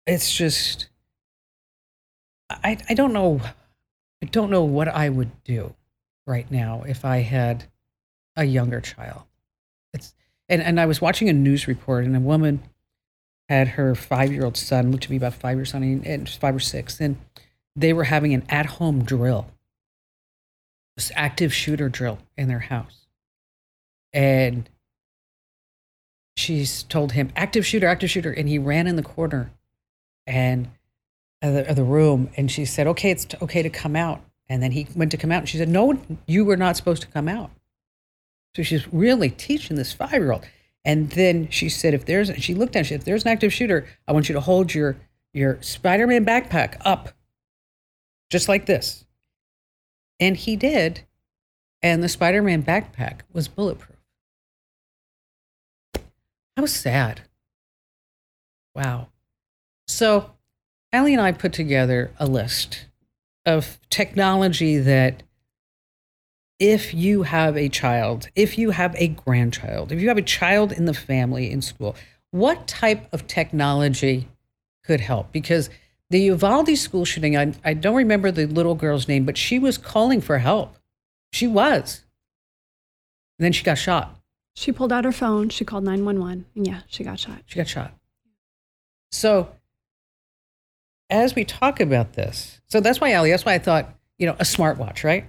it's 0.07 0.35
just, 0.35 0.89
I, 2.49 2.79
I 2.89 2.95
don't 2.95 3.13
know. 3.13 3.41
I 4.23 4.27
don't 4.27 4.51
know 4.51 4.65
what 4.65 4.89
I 4.89 5.09
would 5.11 5.45
do 5.45 5.75
right 6.27 6.51
now 6.51 6.85
if 6.87 7.05
I 7.05 7.19
had 7.19 7.67
a 8.37 8.45
younger 8.45 8.81
child. 8.81 9.23
It's, 9.93 10.15
and, 10.49 10.63
and 10.63 10.81
I 10.81 10.87
was 10.87 11.01
watching 11.01 11.29
a 11.29 11.33
news 11.33 11.67
report, 11.67 12.05
and 12.05 12.17
a 12.17 12.21
woman 12.21 12.63
had 13.49 13.69
her 13.69 13.95
five 13.95 14.33
year 14.33 14.45
old 14.45 14.57
son, 14.57 14.91
looked 14.91 15.05
to 15.05 15.11
be 15.11 15.17
about 15.17 15.35
five 15.35 15.57
years 15.57 15.75
old, 15.75 15.83
and 15.83 16.29
five 16.29 16.55
or 16.55 16.61
six, 16.61 17.01
and 17.01 17.17
they 17.77 17.93
were 17.93 18.05
having 18.05 18.35
an 18.35 18.45
at 18.49 18.67
home 18.67 19.05
drill, 19.05 19.47
this 20.97 21.13
active 21.15 21.53
shooter 21.53 21.89
drill 21.89 22.19
in 22.37 22.49
their 22.49 22.61
house. 22.61 23.07
And 24.13 24.69
she's 26.37 26.85
told 26.85 27.13
him, 27.13 27.31
active 27.37 27.67
shooter, 27.67 27.87
active 27.87 28.11
shooter. 28.11 28.33
And 28.33 28.49
he 28.49 28.59
ran 28.59 28.87
in 28.87 28.97
the 28.97 29.03
corner 29.03 29.51
and 30.27 30.69
of 31.43 31.53
the, 31.53 31.69
of 31.69 31.77
the 31.77 31.85
room. 31.85 32.31
And 32.37 32.51
she 32.51 32.65
said, 32.65 32.87
okay, 32.87 33.11
it's 33.11 33.27
t- 33.27 33.37
okay 33.43 33.63
to 33.63 33.71
come 33.71 33.95
out. 33.95 34.23
And 34.49 34.63
then 34.63 34.73
he 34.73 34.87
went 34.95 35.11
to 35.11 35.17
come 35.19 35.31
out. 35.31 35.41
And 35.41 35.49
she 35.49 35.59
said, 35.59 35.69
no, 35.69 35.99
you 36.27 36.47
were 36.47 36.57
not 36.57 36.77
supposed 36.77 37.03
to 37.03 37.09
come 37.09 37.29
out. 37.29 37.51
So 38.57 38.63
she's 38.63 38.91
really 38.91 39.29
teaching 39.29 39.77
this 39.77 39.93
five 39.93 40.15
year 40.15 40.33
old. 40.33 40.47
And 40.83 41.11
then 41.11 41.51
she 41.51 41.69
said, 41.69 41.93
if 41.93 42.07
there's, 42.07 42.35
she 42.43 42.55
looked 42.55 42.75
at 42.75 42.81
it, 42.81 42.85
she 42.85 42.95
said, 42.95 43.01
if 43.01 43.05
there's 43.05 43.23
an 43.27 43.29
active 43.29 43.53
shooter, 43.53 43.87
I 44.09 44.13
want 44.13 44.31
you 44.31 44.33
to 44.33 44.41
hold 44.41 44.73
your, 44.73 44.97
your 45.35 45.61
Spider 45.61 46.07
Man 46.07 46.25
backpack 46.25 46.79
up, 46.81 47.11
just 48.31 48.49
like 48.49 48.65
this. 48.65 49.05
And 50.19 50.39
he 50.39 50.57
did. 50.57 51.03
And 51.83 52.03
the 52.03 52.09
Spider 52.09 52.41
Man 52.41 52.63
backpack 52.63 53.21
was 53.31 53.47
bulletproof. 53.47 53.99
I 56.57 56.63
was 56.63 56.73
sad. 56.73 57.21
Wow. 58.75 59.09
So, 59.87 60.31
Allie 60.95 61.13
and 61.13 61.21
I 61.21 61.33
put 61.33 61.53
together 61.53 62.11
a 62.19 62.27
list 62.27 62.87
of 63.45 63.79
technology 63.91 64.79
that 64.79 65.25
if 66.59 66.95
you 66.95 67.23
have 67.23 67.57
a 67.57 67.69
child, 67.69 68.29
if 68.35 68.57
you 68.57 68.71
have 68.71 68.95
a 68.97 69.09
grandchild, 69.09 69.93
if 69.93 70.01
you 70.01 70.09
have 70.09 70.19
a 70.19 70.23
child 70.23 70.73
in 70.73 70.87
the 70.87 70.95
family 70.95 71.51
in 71.51 71.61
school, 71.61 71.95
what 72.31 72.67
type 72.67 73.13
of 73.13 73.27
technology 73.27 74.29
could 74.85 75.01
help? 75.01 75.33
Because 75.33 75.69
the 76.11 76.21
Uvalde 76.21 76.77
school 76.79 77.05
shooting, 77.05 77.37
I, 77.37 77.53
I 77.65 77.75
don't 77.75 77.97
remember 77.97 78.31
the 78.31 78.47
little 78.47 78.75
girl's 78.75 79.09
name, 79.09 79.25
but 79.25 79.37
she 79.37 79.59
was 79.59 79.77
calling 79.77 80.21
for 80.21 80.39
help. 80.39 80.77
She 81.33 81.47
was. 81.47 82.03
And 83.39 83.45
then 83.45 83.53
she 83.53 83.65
got 83.65 83.79
shot. 83.79 84.19
She 84.55 84.73
pulled 84.73 84.93
out 84.93 85.05
her 85.05 85.13
phone, 85.13 85.51
she 85.51 85.67
called 85.67 85.85
911, 85.85 86.47
and 86.55 86.67
yeah, 86.67 86.81
she 86.87 87.05
got 87.05 87.21
shot. 87.21 87.43
She 87.45 87.57
got 87.57 87.69
shot. 87.69 87.93
So, 89.13 89.51
as 91.11 91.35
we 91.35 91.45
talk 91.45 91.79
about 91.79 92.15
this, 92.15 92.61
so 92.67 92.81
that's 92.81 92.99
why, 93.01 93.15
Ali, 93.15 93.31
that's 93.31 93.45
why 93.45 93.53
I 93.53 93.59
thought, 93.59 93.95
you 94.19 94.27
know, 94.27 94.33
a 94.35 94.45
smartwatch, 94.45 95.05
right? 95.05 95.27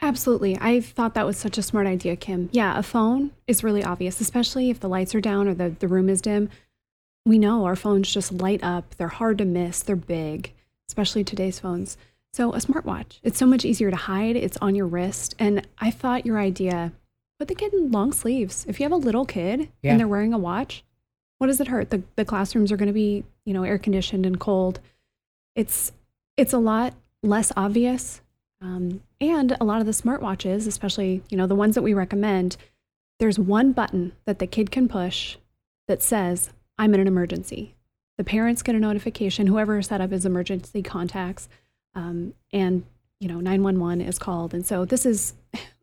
Absolutely. 0.00 0.56
I 0.60 0.80
thought 0.80 1.14
that 1.14 1.26
was 1.26 1.36
such 1.36 1.58
a 1.58 1.62
smart 1.62 1.86
idea, 1.86 2.14
Kim. 2.16 2.48
Yeah, 2.52 2.78
a 2.78 2.82
phone 2.82 3.32
is 3.46 3.64
really 3.64 3.82
obvious, 3.82 4.20
especially 4.20 4.70
if 4.70 4.78
the 4.80 4.88
lights 4.88 5.14
are 5.14 5.20
down 5.20 5.48
or 5.48 5.54
the, 5.54 5.70
the 5.70 5.88
room 5.88 6.08
is 6.08 6.20
dim. 6.20 6.50
We 7.26 7.38
know 7.38 7.64
our 7.64 7.76
phones 7.76 8.12
just 8.12 8.32
light 8.32 8.62
up. 8.62 8.94
They're 8.96 9.08
hard 9.08 9.38
to 9.38 9.44
miss. 9.44 9.82
They're 9.82 9.96
big, 9.96 10.52
especially 10.88 11.24
today's 11.24 11.58
phones. 11.58 11.96
So, 12.32 12.52
a 12.52 12.58
smartwatch, 12.58 13.18
it's 13.22 13.38
so 13.38 13.46
much 13.46 13.64
easier 13.64 13.90
to 13.90 13.96
hide. 13.96 14.36
It's 14.36 14.56
on 14.58 14.74
your 14.74 14.86
wrist. 14.86 15.34
And 15.38 15.66
I 15.78 15.90
thought 15.90 16.26
your 16.26 16.38
idea 16.38 16.92
put 17.38 17.48
the 17.48 17.54
kid 17.54 17.72
in 17.74 17.90
long 17.90 18.12
sleeves. 18.12 18.64
If 18.68 18.78
you 18.78 18.84
have 18.84 18.92
a 18.92 18.96
little 18.96 19.24
kid 19.24 19.68
Yeah. 19.82 19.92
and 19.92 20.00
they're 20.00 20.06
wearing 20.08 20.32
a 20.32 20.38
watch, 20.38 20.84
what 21.38 21.48
does 21.48 21.60
it 21.60 21.68
hurt? 21.68 21.90
The, 21.90 22.02
the 22.16 22.24
classrooms 22.24 22.70
are 22.70 22.76
going 22.76 22.88
to 22.88 22.92
be, 22.92 23.24
you 23.44 23.52
know, 23.54 23.64
air 23.64 23.78
conditioned 23.78 24.26
and 24.26 24.38
cold. 24.38 24.80
It's 25.56 25.92
it's 26.36 26.52
a 26.52 26.58
lot 26.58 26.94
less 27.22 27.50
obvious, 27.56 28.20
um, 28.60 29.02
and 29.20 29.56
a 29.60 29.64
lot 29.64 29.80
of 29.80 29.86
the 29.86 29.92
smartwatches, 29.92 30.66
especially 30.66 31.22
you 31.30 31.36
know 31.36 31.46
the 31.46 31.54
ones 31.54 31.74
that 31.74 31.82
we 31.82 31.94
recommend, 31.94 32.56
there's 33.18 33.38
one 33.38 33.72
button 33.72 34.12
that 34.24 34.38
the 34.38 34.46
kid 34.46 34.70
can 34.70 34.88
push 34.88 35.36
that 35.86 36.02
says 36.02 36.50
I'm 36.76 36.94
in 36.94 37.00
an 37.00 37.06
emergency. 37.06 37.74
The 38.16 38.24
parents 38.24 38.62
get 38.62 38.74
a 38.74 38.80
notification. 38.80 39.46
Whoever 39.46 39.80
set 39.82 40.00
up 40.00 40.10
his 40.10 40.26
emergency 40.26 40.82
contacts, 40.82 41.48
um, 41.94 42.34
and 42.52 42.84
you 43.20 43.28
know 43.28 43.40
911 43.40 44.00
is 44.00 44.18
called. 44.18 44.54
And 44.54 44.66
so 44.66 44.84
this 44.84 45.06
is 45.06 45.34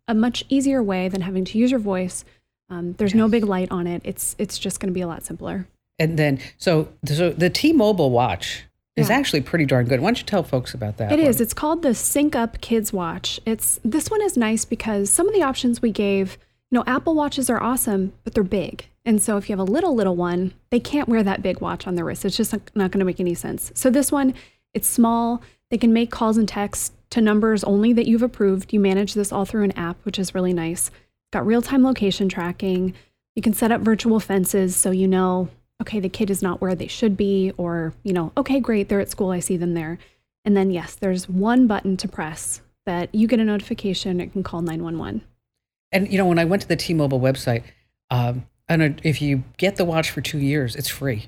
a 0.07 0.13
much 0.13 0.43
easier 0.49 0.83
way 0.83 1.07
than 1.07 1.21
having 1.21 1.45
to 1.45 1.57
use 1.57 1.71
your 1.71 1.79
voice. 1.79 2.25
Um, 2.69 2.93
there's 2.93 3.13
no 3.13 3.27
big 3.27 3.45
light 3.45 3.71
on 3.71 3.87
it. 3.87 4.01
It's 4.03 4.35
it's 4.37 4.57
just 4.57 4.79
going 4.79 4.89
to 4.89 4.93
be 4.93 5.01
a 5.01 5.07
lot 5.07 5.23
simpler. 5.23 5.67
And 5.97 6.19
then, 6.19 6.39
so, 6.57 6.89
so 7.05 7.29
the 7.29 7.49
T-Mobile 7.49 8.09
watch 8.09 8.63
is 8.95 9.09
Yeah. 9.09 9.15
actually 9.17 9.41
pretty 9.41 9.65
darn 9.65 9.85
good. 9.87 9.99
Why 9.99 10.07
don't 10.07 10.19
you 10.19 10.25
tell 10.25 10.43
folks 10.43 10.73
about 10.73 10.97
that? 10.97 11.11
It 11.11 11.19
one? 11.19 11.27
is. 11.27 11.41
It's 11.41 11.53
called 11.53 11.81
the 11.81 11.89
SyncUP 11.93 12.61
Kids 12.61 12.93
Watch. 12.93 13.39
It's 13.45 13.79
this 13.83 14.09
one 14.09 14.21
is 14.21 14.37
nice 14.37 14.65
because 14.65 15.09
some 15.09 15.27
of 15.27 15.33
the 15.33 15.43
options 15.43 15.81
we 15.81 15.91
gave, 15.91 16.37
you 16.71 16.77
know, 16.77 16.83
Apple 16.87 17.13
watches 17.15 17.49
are 17.49 17.61
awesome, 17.61 18.13
but 18.23 18.33
they're 18.33 18.43
big. 18.43 18.85
And 19.03 19.21
so 19.21 19.37
if 19.37 19.49
you 19.49 19.53
have 19.55 19.67
a 19.67 19.71
little 19.71 19.93
little 19.93 20.15
one, 20.15 20.53
they 20.71 20.79
can't 20.79 21.09
wear 21.09 21.23
that 21.23 21.41
big 21.41 21.59
watch 21.61 21.85
on 21.87 21.95
their 21.95 22.05
wrist. 22.05 22.25
It's 22.25 22.37
just 22.37 22.53
not 22.53 22.91
going 22.91 22.99
to 22.99 23.05
make 23.05 23.19
any 23.19 23.35
sense. 23.35 23.71
So 23.75 23.89
this 23.89 24.11
one, 24.11 24.33
it's 24.73 24.87
small. 24.87 25.41
They 25.69 25.77
can 25.77 25.93
make 25.93 26.09
calls 26.09 26.37
and 26.37 26.47
texts 26.47 26.91
to 27.11 27.21
numbers 27.21 27.63
only 27.65 27.93
that 27.93 28.07
you've 28.07 28.23
approved. 28.23 28.73
You 28.73 28.79
manage 28.79 29.13
this 29.13 29.31
all 29.31 29.45
through 29.45 29.63
an 29.63 29.71
app, 29.73 29.97
which 30.03 30.17
is 30.17 30.33
really 30.33 30.53
nice. 30.53 30.89
Got 31.33 31.45
real-time 31.45 31.83
location 31.83 32.29
tracking. 32.29 32.93
You 33.35 33.41
can 33.41 33.53
set 33.53 33.71
up 33.71 33.81
virtual 33.81 34.19
fences 34.19 34.75
so 34.75 34.91
you 34.91 35.07
know, 35.07 35.49
okay, 35.81 35.99
the 35.99 36.09
kid 36.09 36.29
is 36.29 36.41
not 36.41 36.61
where 36.61 36.75
they 36.75 36.87
should 36.87 37.17
be 37.17 37.51
or, 37.57 37.93
you 38.03 38.13
know, 38.13 38.31
okay, 38.37 38.59
great, 38.59 38.89
they're 38.89 38.99
at 38.99 39.09
school, 39.09 39.31
I 39.31 39.39
see 39.39 39.57
them 39.57 39.73
there. 39.73 39.97
And 40.43 40.55
then, 40.55 40.71
yes, 40.71 40.95
there's 40.95 41.27
one 41.27 41.67
button 41.67 41.97
to 41.97 42.07
press 42.07 42.61
that 42.85 43.13
you 43.13 43.27
get 43.27 43.39
a 43.39 43.43
notification. 43.43 44.19
It 44.21 44.31
can 44.31 44.43
call 44.43 44.61
911. 44.61 45.23
And 45.91 46.11
you 46.11 46.17
know, 46.17 46.25
when 46.25 46.39
I 46.39 46.45
went 46.45 46.61
to 46.61 46.67
the 46.67 46.75
T-Mobile 46.75 47.19
website, 47.19 47.63
um, 48.09 48.45
and 48.67 48.99
if 49.03 49.21
you 49.21 49.43
get 49.57 49.75
the 49.75 49.85
watch 49.85 50.11
for 50.11 50.21
two 50.21 50.39
years, 50.39 50.75
it's 50.75 50.89
free. 50.89 51.27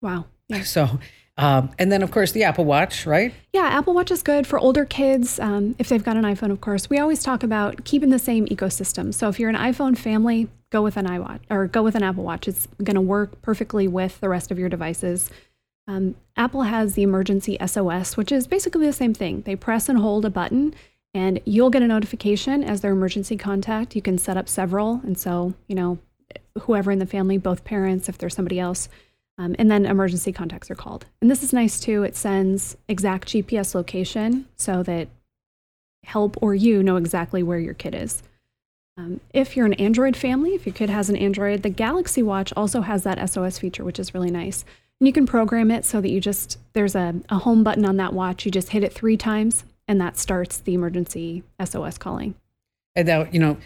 Wow. 0.00 0.26
Yeah. 0.48 0.62
So, 0.64 0.98
um, 1.38 1.70
and 1.78 1.90
then 1.90 2.02
of 2.02 2.10
course 2.10 2.32
the 2.32 2.42
Apple 2.42 2.64
Watch, 2.64 3.06
right? 3.06 3.32
Yeah, 3.52 3.66
Apple 3.66 3.94
Watch 3.94 4.10
is 4.10 4.22
good 4.22 4.46
for 4.46 4.58
older 4.58 4.84
kids. 4.84 5.38
Um, 5.40 5.74
if 5.78 5.88
they've 5.88 6.04
got 6.04 6.16
an 6.16 6.24
iPhone, 6.24 6.50
of 6.50 6.60
course. 6.60 6.90
We 6.90 6.98
always 6.98 7.22
talk 7.22 7.42
about 7.42 7.84
keeping 7.84 8.10
the 8.10 8.18
same 8.18 8.46
ecosystem. 8.46 9.14
So 9.14 9.28
if 9.28 9.38
you're 9.38 9.48
an 9.48 9.56
iPhone 9.56 9.96
family, 9.96 10.48
go 10.70 10.82
with 10.82 10.96
an 10.96 11.06
iWatch 11.06 11.40
or 11.48 11.66
go 11.66 11.82
with 11.82 11.94
an 11.94 12.02
Apple 12.02 12.24
Watch. 12.24 12.48
It's 12.48 12.66
going 12.82 12.96
to 12.96 13.00
work 13.00 13.40
perfectly 13.40 13.88
with 13.88 14.20
the 14.20 14.28
rest 14.28 14.50
of 14.50 14.58
your 14.58 14.68
devices. 14.68 15.30
Um, 15.86 16.16
Apple 16.36 16.62
has 16.62 16.94
the 16.94 17.02
emergency 17.02 17.56
SOS, 17.64 18.16
which 18.16 18.30
is 18.30 18.46
basically 18.46 18.84
the 18.84 18.92
same 18.92 19.14
thing. 19.14 19.42
They 19.42 19.56
press 19.56 19.88
and 19.88 19.98
hold 19.98 20.26
a 20.26 20.30
button, 20.30 20.74
and 21.14 21.40
you'll 21.46 21.70
get 21.70 21.82
a 21.82 21.86
notification 21.86 22.62
as 22.62 22.82
their 22.82 22.92
emergency 22.92 23.36
contact. 23.38 23.96
You 23.96 24.02
can 24.02 24.18
set 24.18 24.36
up 24.36 24.48
several, 24.48 25.00
and 25.02 25.18
so 25.18 25.54
you 25.66 25.74
know 25.74 25.98
whoever 26.62 26.90
in 26.90 26.98
the 26.98 27.06
family, 27.06 27.38
both 27.38 27.64
parents, 27.64 28.08
if 28.08 28.18
there's 28.18 28.34
somebody 28.34 28.60
else, 28.60 28.88
um, 29.38 29.54
and 29.58 29.70
then 29.70 29.86
emergency 29.86 30.32
contacts 30.32 30.70
are 30.70 30.74
called. 30.74 31.06
And 31.22 31.30
this 31.30 31.42
is 31.42 31.52
nice 31.52 31.78
too. 31.78 32.02
It 32.02 32.16
sends 32.16 32.76
exact 32.88 33.28
GPS 33.28 33.74
location 33.74 34.46
so 34.56 34.82
that 34.82 35.08
help 36.04 36.36
or 36.42 36.54
you 36.54 36.82
know 36.82 36.96
exactly 36.96 37.42
where 37.42 37.58
your 37.58 37.74
kid 37.74 37.94
is. 37.94 38.22
Um, 38.96 39.20
if 39.32 39.56
you're 39.56 39.66
an 39.66 39.74
Android 39.74 40.16
family, 40.16 40.54
if 40.54 40.66
your 40.66 40.74
kid 40.74 40.90
has 40.90 41.08
an 41.08 41.16
Android, 41.16 41.62
the 41.62 41.70
Galaxy 41.70 42.22
Watch 42.22 42.52
also 42.56 42.80
has 42.80 43.04
that 43.04 43.30
SOS 43.30 43.58
feature, 43.58 43.84
which 43.84 44.00
is 44.00 44.12
really 44.12 44.30
nice. 44.30 44.64
And 45.00 45.06
you 45.06 45.12
can 45.12 45.24
program 45.24 45.70
it 45.70 45.84
so 45.84 46.00
that 46.00 46.08
you 46.08 46.20
just, 46.20 46.58
there's 46.72 46.96
a, 46.96 47.14
a 47.28 47.38
home 47.38 47.62
button 47.62 47.84
on 47.84 47.96
that 47.98 48.12
watch. 48.12 48.44
You 48.44 48.50
just 48.50 48.70
hit 48.70 48.82
it 48.82 48.92
three 48.92 49.16
times, 49.16 49.64
and 49.86 50.00
that 50.00 50.18
starts 50.18 50.58
the 50.58 50.74
emergency 50.74 51.44
SOS 51.64 51.96
calling. 51.96 52.34
And 52.96 53.06
now, 53.06 53.28
you 53.30 53.38
know, 53.38 53.58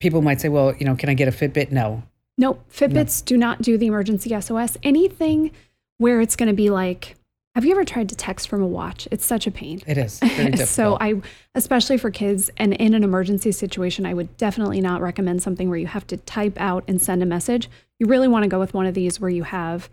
people 0.00 0.20
might 0.20 0.42
say, 0.42 0.50
well, 0.50 0.74
you 0.76 0.84
know, 0.84 0.94
can 0.94 1.08
I 1.08 1.14
get 1.14 1.28
a 1.28 1.30
Fitbit? 1.30 1.72
No. 1.72 2.02
Nope, 2.38 2.64
Fitbits 2.72 3.24
do 3.24 3.36
not 3.36 3.60
do 3.60 3.76
the 3.76 3.86
emergency 3.86 4.38
SOS. 4.40 4.78
Anything 4.84 5.50
where 5.98 6.20
it's 6.20 6.36
going 6.36 6.48
to 6.48 6.54
be 6.54 6.70
like, 6.70 7.16
have 7.56 7.64
you 7.64 7.72
ever 7.72 7.84
tried 7.84 8.08
to 8.10 8.14
text 8.14 8.48
from 8.48 8.62
a 8.62 8.66
watch? 8.66 9.08
It's 9.10 9.26
such 9.26 9.48
a 9.48 9.50
pain. 9.50 9.82
It 9.84 9.98
is 9.98 10.20
so 10.70 10.96
I, 11.00 11.20
especially 11.56 11.98
for 11.98 12.12
kids 12.12 12.50
and 12.56 12.72
in 12.74 12.94
an 12.94 13.02
emergency 13.02 13.50
situation, 13.50 14.06
I 14.06 14.14
would 14.14 14.36
definitely 14.36 14.80
not 14.80 15.00
recommend 15.00 15.42
something 15.42 15.68
where 15.68 15.78
you 15.78 15.88
have 15.88 16.06
to 16.06 16.16
type 16.18 16.58
out 16.60 16.84
and 16.86 17.02
send 17.02 17.20
a 17.20 17.26
message. 17.26 17.68
You 17.98 18.06
really 18.06 18.28
want 18.28 18.44
to 18.44 18.48
go 18.48 18.60
with 18.60 18.74
one 18.74 18.86
of 18.86 18.94
these 18.94 19.18
where 19.18 19.30
you 19.30 19.42
have 19.42 19.90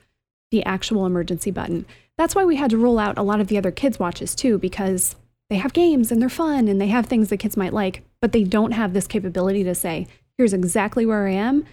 the 0.51 0.63
actual 0.63 1.08
emergency 1.08 1.49
button. 1.49 1.88
That's 2.19 2.36
why 2.36 2.45
we 2.45 2.58
had 2.58 2.69
to 2.69 2.77
roll 2.77 2.99
out 2.99 3.17
a 3.17 3.23
lot 3.23 3.41
of 3.41 3.47
the 3.47 3.58
other 3.58 3.71
kids' 3.71 3.97
watches 3.97 4.36
too, 4.36 4.60
because 4.60 5.15
they 5.49 5.58
have 5.58 5.73
games 5.73 6.12
and 6.12 6.21
they're 6.21 6.29
fun 6.29 6.67
and 6.67 6.79
they 6.79 6.88
have 6.88 7.08
things 7.08 7.29
that 7.29 7.38
kids 7.38 7.58
might 7.58 7.73
like, 7.73 8.03
but 8.21 8.31
they 8.31 8.43
don't 8.43 8.73
have 8.73 8.93
this 8.93 9.08
capability 9.08 9.63
to 9.63 9.73
say, 9.73 10.05
here's 10.38 10.53
exactly 10.53 11.05
where 11.05 11.27
I 11.27 11.31
am, 11.31 11.65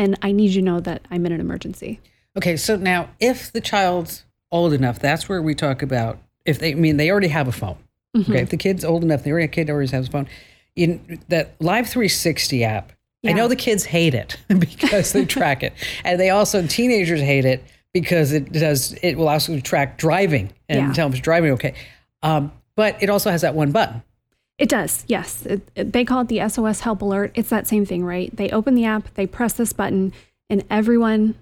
and 0.00 0.18
I 0.22 0.32
need 0.32 0.52
you 0.52 0.62
to 0.62 0.64
know 0.64 0.80
that 0.80 1.02
I'm 1.10 1.26
in 1.26 1.32
an 1.32 1.40
emergency. 1.40 2.00
Okay, 2.36 2.56
so 2.56 2.76
now 2.76 3.10
if 3.20 3.52
the 3.52 3.60
child's 3.60 4.24
old 4.50 4.72
enough, 4.72 4.98
that's 4.98 5.28
where 5.28 5.42
we 5.42 5.54
talk 5.54 5.82
about 5.82 6.18
if 6.46 6.58
they 6.58 6.72
I 6.72 6.74
mean 6.74 6.96
they 6.96 7.10
already 7.10 7.28
have 7.28 7.46
a 7.46 7.52
phone. 7.52 7.76
Mm-hmm. 8.16 8.32
Okay, 8.32 8.40
if 8.42 8.48
the 8.48 8.56
kid's 8.56 8.84
old 8.84 9.04
enough, 9.04 9.26
a 9.26 9.48
kid 9.48 9.68
already 9.68 9.90
has 9.92 10.08
a 10.08 10.10
phone. 10.10 10.26
In 10.74 11.20
that 11.28 11.58
Life360 11.58 12.62
app, 12.62 12.92
I 13.26 13.32
know 13.32 13.46
the 13.46 13.56
kids 13.56 13.84
hate 13.84 14.14
it 14.14 14.38
because 14.48 15.12
they 15.12 15.26
track 15.26 15.62
it, 15.62 15.74
and 16.04 16.18
they 16.18 16.30
also 16.30 16.66
teenagers 16.66 17.20
hate 17.20 17.44
it 17.44 17.62
because 17.92 18.32
it 18.32 18.50
does 18.52 18.94
it 19.02 19.18
will 19.18 19.28
also 19.28 19.60
track 19.60 19.98
driving 19.98 20.50
and 20.68 20.80
Yeah. 20.88 20.92
tell 20.94 21.10
them 21.10 21.20
driving 21.20 21.52
okay. 21.52 21.74
Um, 22.22 22.52
but 22.74 23.02
it 23.02 23.10
also 23.10 23.30
has 23.30 23.42
that 23.42 23.54
one 23.54 23.70
button. 23.70 24.02
It 24.60 24.68
does, 24.68 25.04
yes. 25.08 25.44
It, 25.46 25.62
it- 25.74 25.92
they 25.92 26.04
call 26.04 26.20
it 26.20 26.28
the 26.28 26.46
SOS 26.48 26.80
Help 26.80 27.00
Alert. 27.02 27.32
It's 27.34 27.48
that 27.48 27.66
same 27.66 27.86
thing, 27.86 28.04
right? 28.04 28.34
They 28.36 28.50
open 28.50 28.74
the 28.74 28.84
app, 28.84 29.12
they 29.14 29.26
press 29.26 29.54
this 29.54 29.72
button, 29.72 30.12
and 30.50 30.62
everyone 30.70 31.34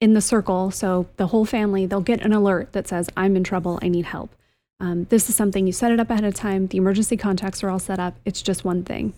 in 0.00 0.12
the 0.12 0.20
circle, 0.20 0.70
so 0.70 1.06
the 1.16 1.28
whole 1.28 1.46
family, 1.46 1.86
they'll 1.86 2.02
get 2.02 2.20
an 2.20 2.34
alert 2.34 2.72
that 2.74 2.86
says, 2.86 3.08
I'm 3.16 3.34
in 3.34 3.42
trouble, 3.44 3.78
I 3.80 3.88
need 3.88 4.04
help. 4.04 4.30
Um, 4.78 5.04
this 5.08 5.30
is 5.30 5.34
something 5.34 5.66
you 5.66 5.72
set 5.72 5.90
it 5.90 5.98
up 5.98 6.10
ahead 6.10 6.24
of 6.24 6.34
time. 6.34 6.66
The 6.66 6.76
emergency 6.76 7.16
contacts 7.16 7.64
are 7.64 7.70
all 7.70 7.78
set 7.78 7.98
up. 7.98 8.14
It's 8.26 8.42
just 8.42 8.62
one 8.62 8.84
thing. 8.84 9.14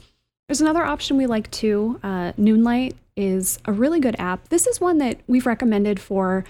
There's 0.46 0.60
another 0.60 0.84
option 0.84 1.16
we 1.16 1.26
like 1.26 1.50
too. 1.50 1.98
Uh, 2.00 2.32
Noonlight 2.36 2.94
is 3.16 3.58
a 3.64 3.72
really 3.72 3.98
good 3.98 4.14
app. 4.20 4.50
This 4.50 4.68
is 4.68 4.80
one 4.80 4.98
that 4.98 5.18
we've 5.26 5.46
recommended 5.46 5.98
for, 5.98 6.44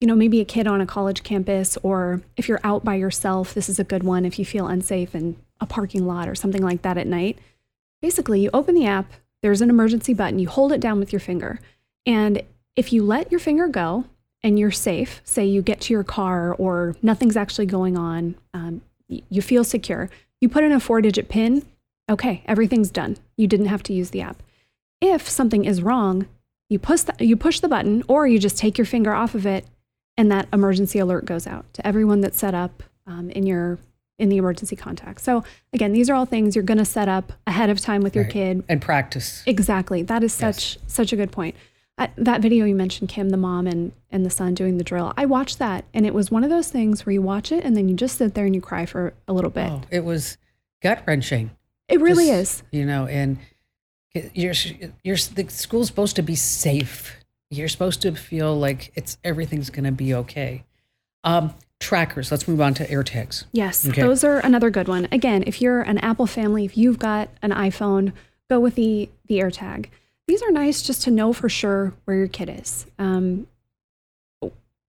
you 0.00 0.06
know, 0.06 0.14
maybe 0.14 0.40
a 0.40 0.44
kid 0.44 0.68
on 0.68 0.80
a 0.80 0.86
college 0.86 1.24
campus, 1.24 1.76
or 1.82 2.22
if 2.36 2.48
you're 2.48 2.60
out 2.62 2.84
by 2.84 2.94
yourself, 2.94 3.52
this 3.52 3.68
is 3.68 3.80
a 3.80 3.84
good 3.84 4.04
one 4.04 4.24
if 4.24 4.38
you 4.38 4.44
feel 4.44 4.68
unsafe 4.68 5.12
in 5.12 5.34
a 5.62 5.66
parking 5.66 6.06
lot 6.06 6.28
or 6.28 6.34
something 6.34 6.62
like 6.62 6.82
that 6.82 6.98
at 6.98 7.06
night. 7.06 7.38
Basically, 8.02 8.40
you 8.40 8.50
open 8.52 8.74
the 8.74 8.84
app, 8.84 9.12
there's 9.42 9.60
an 9.60 9.70
emergency 9.70 10.12
button, 10.12 10.38
you 10.38 10.48
hold 10.48 10.72
it 10.72 10.80
down 10.80 10.98
with 10.98 11.12
your 11.12 11.20
finger. 11.20 11.60
And 12.04 12.42
if 12.76 12.92
you 12.92 13.04
let 13.04 13.30
your 13.30 13.40
finger 13.40 13.68
go 13.68 14.04
and 14.42 14.58
you're 14.58 14.72
safe, 14.72 15.20
say 15.24 15.46
you 15.46 15.62
get 15.62 15.80
to 15.82 15.94
your 15.94 16.04
car 16.04 16.52
or 16.54 16.96
nothing's 17.00 17.36
actually 17.36 17.66
going 17.66 17.96
on, 17.96 18.34
um, 18.52 18.82
you 19.08 19.40
feel 19.40 19.62
secure, 19.62 20.10
you 20.40 20.48
put 20.48 20.64
in 20.64 20.72
a 20.72 20.80
four 20.80 21.00
digit 21.00 21.28
PIN, 21.28 21.64
okay, 22.10 22.42
everything's 22.46 22.90
done. 22.90 23.16
You 23.36 23.46
didn't 23.46 23.66
have 23.66 23.84
to 23.84 23.92
use 23.92 24.10
the 24.10 24.22
app. 24.22 24.42
If 25.00 25.28
something 25.28 25.64
is 25.64 25.82
wrong, 25.82 26.26
you 26.68 26.78
push 26.78 27.02
the, 27.02 27.14
you 27.24 27.36
push 27.36 27.60
the 27.60 27.68
button 27.68 28.02
or 28.08 28.26
you 28.26 28.38
just 28.38 28.58
take 28.58 28.78
your 28.78 28.84
finger 28.84 29.12
off 29.12 29.34
of 29.34 29.46
it 29.46 29.64
and 30.16 30.30
that 30.32 30.48
emergency 30.52 30.98
alert 30.98 31.24
goes 31.24 31.46
out 31.46 31.72
to 31.74 31.86
everyone 31.86 32.20
that's 32.20 32.38
set 32.38 32.54
up 32.54 32.82
um, 33.06 33.30
in 33.30 33.46
your 33.46 33.78
in 34.22 34.28
the 34.28 34.36
emergency 34.36 34.76
contact. 34.76 35.20
So 35.20 35.42
again, 35.72 35.92
these 35.92 36.08
are 36.08 36.14
all 36.14 36.24
things 36.26 36.54
you're 36.54 36.62
going 36.64 36.78
to 36.78 36.84
set 36.84 37.08
up 37.08 37.32
ahead 37.46 37.68
of 37.70 37.80
time 37.80 38.02
with 38.02 38.14
your 38.14 38.24
Right. 38.24 38.32
kid. 38.32 38.64
And 38.68 38.80
practice. 38.80 39.42
Exactly. 39.46 40.02
That 40.02 40.22
is 40.22 40.32
such 40.32 40.78
such 40.86 41.12
a 41.12 41.16
good 41.16 41.32
point. 41.32 41.56
Uh, 41.98 42.06
that 42.16 42.40
video 42.40 42.64
you 42.64 42.74
mentioned, 42.74 43.08
Kim, 43.10 43.28
the 43.30 43.36
mom 43.36 43.66
and 43.66 43.92
and 44.10 44.24
the 44.24 44.30
son 44.30 44.54
doing 44.54 44.78
the 44.78 44.84
drill. 44.84 45.12
I 45.16 45.26
watched 45.26 45.58
that, 45.58 45.84
and 45.92 46.06
it 46.06 46.14
was 46.14 46.30
one 46.30 46.44
of 46.44 46.50
those 46.50 46.70
things 46.70 47.04
where 47.04 47.12
you 47.12 47.20
watch 47.20 47.52
it 47.52 47.64
and 47.64 47.76
then 47.76 47.88
you 47.88 47.94
just 47.94 48.16
sit 48.16 48.32
there 48.34 48.46
and 48.46 48.54
you 48.54 48.60
cry 48.60 48.86
for 48.86 49.12
a 49.28 49.32
little 49.32 49.50
bit. 49.50 49.68
Oh, 49.70 49.82
it 49.90 50.04
was 50.04 50.38
gut 50.82 51.02
wrenching. 51.06 51.50
it 51.88 52.00
really 52.00 52.26
Just, 52.28 52.60
is. 52.60 52.62
You 52.70 52.86
know, 52.86 53.06
and 53.06 53.36
you're 54.14 54.54
you're 55.02 55.16
the 55.16 55.46
school's 55.48 55.88
supposed 55.88 56.16
to 56.16 56.22
be 56.22 56.34
safe. 56.36 57.16
You're 57.50 57.68
supposed 57.68 58.00
to 58.02 58.12
feel 58.14 58.56
like 58.58 58.92
it's 58.94 59.18
everything's 59.24 59.68
going 59.70 59.84
to 59.84 59.92
be 59.92 60.14
okay. 60.14 60.64
Um, 61.24 61.54
trackers. 61.82 62.30
Let's 62.30 62.48
move 62.48 62.60
on 62.60 62.72
to 62.74 62.86
AirTags. 62.86 63.44
Yes, 63.52 63.86
Okay. 63.86 64.00
those 64.00 64.24
are 64.24 64.38
another 64.38 64.70
good 64.70 64.88
one. 64.88 65.06
Again, 65.12 65.44
if 65.46 65.60
you're 65.60 65.82
an 65.82 65.98
Apple 65.98 66.26
family, 66.26 66.64
if 66.64 66.76
you've 66.78 66.98
got 66.98 67.28
an 67.42 67.50
iPhone, 67.50 68.12
go 68.48 68.58
with 68.60 68.74
the 68.76 69.10
the 69.26 69.38
AirTag. 69.40 69.86
These 70.28 70.42
are 70.42 70.50
nice 70.50 70.82
just 70.82 71.02
to 71.02 71.10
know 71.10 71.32
for 71.32 71.48
sure 71.48 71.92
where 72.04 72.16
your 72.16 72.28
kid 72.28 72.48
is. 72.48 72.86
Um, 72.98 73.46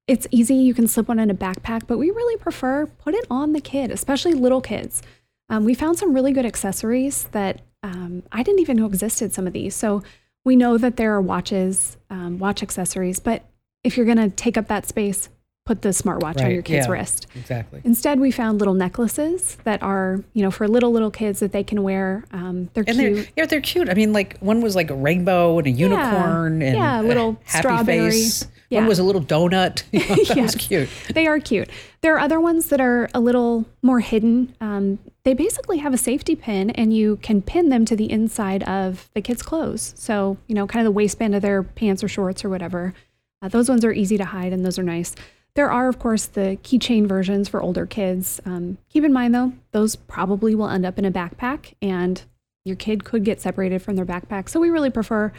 it's 0.08 0.27
easy; 0.32 0.56
you 0.56 0.73
can 0.73 0.88
slip 0.88 1.08
one 1.08 1.19
in 1.19 1.29
a 1.29 1.36
backpack, 1.36 1.88
but 1.88 1.97
we 1.97 2.12
really 2.12 2.38
prefer 2.38 2.86
put 2.86 3.13
it 3.13 3.25
on 3.29 3.53
the 3.53 3.62
kid, 3.62 3.89
especially 3.91 4.34
little 4.34 4.62
kids. 4.62 5.01
Um, 5.49 5.65
we 5.65 5.73
found 5.73 5.97
some 5.97 6.13
really 6.13 6.32
good 6.32 6.45
accessories 6.45 7.25
that 7.32 7.62
um, 7.84 8.23
I 8.32 8.43
didn't 8.43 8.60
even 8.62 8.77
know 8.77 8.86
existed. 8.86 9.34
Some 9.34 9.47
of 9.47 9.53
these, 9.53 9.75
so 9.75 10.03
we 10.45 10.56
know 10.56 10.77
that 10.77 10.97
there 10.97 11.13
are 11.13 11.21
watches, 11.21 11.97
um, 12.10 12.38
watch 12.38 12.62
accessories, 12.62 13.19
but 13.19 13.43
if 13.84 13.95
you're 13.95 14.06
going 14.06 14.17
to 14.17 14.29
take 14.29 14.58
up 14.58 14.67
that 14.67 14.86
space, 14.88 15.29
put 15.65 15.82
the 15.82 15.89
smartwatch 15.89 16.43
on 16.43 16.52
your 16.52 16.62
kid's 16.62 16.88
yeah. 16.88 16.91
wrist. 16.91 17.28
Exactly. 17.36 17.82
Instead, 17.86 18.19
we 18.19 18.32
found 18.32 18.60
little 18.60 18.73
necklaces 18.73 19.56
that 19.63 19.82
are, 19.82 20.21
you 20.34 20.41
know, 20.43 20.52
for 20.52 20.67
little 20.67 20.91
little 20.91 21.12
kids 21.12 21.39
that 21.39 21.54
they 21.54 21.63
can 21.63 21.84
wear. 21.84 22.26
Um, 22.32 22.69
they're 22.73 22.84
And 22.86 22.97
cute. 22.97 23.15
they're 23.15 23.26
yeah, 23.38 23.45
they're 23.45 23.62
cute. 23.62 23.89
I 23.89 23.93
mean, 23.93 24.12
like 24.12 24.38
one 24.39 24.60
was 24.62 24.76
like 24.76 24.89
a 24.89 24.95
rainbow 24.95 25.58
and 25.60 25.67
a 25.67 25.71
unicorn 25.71 26.62
and 26.62 26.76
Yeah, 26.76 27.02
a 27.02 27.04
little 27.04 27.39
happy 27.45 27.60
strawberry. 27.62 28.12
face. 28.12 28.47
Yeah. 28.69 28.80
One 28.80 28.89
was 28.89 28.99
a 28.99 29.04
little 29.04 29.21
donut. 29.21 29.84
You 29.93 29.99
know, 29.99 30.15
that 30.15 30.36
Yes. 30.36 30.38
was 30.38 30.56
cute. 30.56 30.89
They 31.13 31.28
are 31.28 31.39
cute. 31.39 31.69
There 32.02 32.13
are 32.15 32.19
other 32.19 32.41
ones 32.41 32.67
that 32.67 32.82
are 32.82 33.08
a 33.13 33.19
little 33.21 33.65
more 33.82 34.02
hidden. 34.02 34.54
Um, 34.60 34.99
they 35.23 35.34
basically 35.34 35.78
have 35.78 35.93
a 35.93 35.97
safety 35.97 36.36
pin, 36.36 36.71
and 36.71 36.93
you 36.93 37.17
can 37.21 37.41
pin 37.41 37.69
them 37.69 37.86
to 37.86 37.95
the 37.95 38.12
inside 38.12 38.63
of 38.63 39.10
the 39.13 39.21
kids' 39.21 39.41
clothes. 39.43 39.93
So, 39.95 40.36
you 40.47 40.56
know, 40.56 40.67
kind 40.67 40.86
of 40.86 40.91
the 40.91 40.95
waistband 40.95 41.36
of 41.36 41.41
their 41.41 41.63
pants 41.63 42.04
or 42.04 42.10
shorts 42.10 42.43
or 42.43 42.49
whatever. 42.49 42.93
Uh, 43.41 43.47
those 43.47 43.69
ones 43.69 43.86
are 43.86 43.93
easy 43.93 44.17
to 44.17 44.26
hide, 44.26 44.52
and 44.52 44.65
those 44.65 44.78
are 44.80 44.84
nice. 44.84 45.15
There 45.56 45.72
are, 45.72 45.88
of 45.88 46.00
course, 46.00 46.26
the 46.26 46.58
keychain 46.63 47.08
versions 47.08 47.48
for 47.48 47.62
older 47.62 47.86
kids. 47.86 48.42
Um, 48.46 48.78
keep 48.89 49.04
in 49.04 49.13
mind, 49.13 49.36
though, 49.36 49.54
those 49.72 49.96
probably 49.96 50.56
will 50.56 50.70
end 50.70 50.86
up 50.86 50.98
in 50.98 51.06
a 51.06 51.12
backpack, 51.12 51.74
and 51.82 52.22
your 52.66 52.76
kid 52.76 53.04
could 53.04 53.24
get 53.24 53.39
separated 53.39 53.82
from 53.82 53.96
their 53.96 54.06
backpack. 54.06 54.50
So, 54.50 54.60
we 54.60 54.70
really 54.70 54.89
prefer 54.89 55.32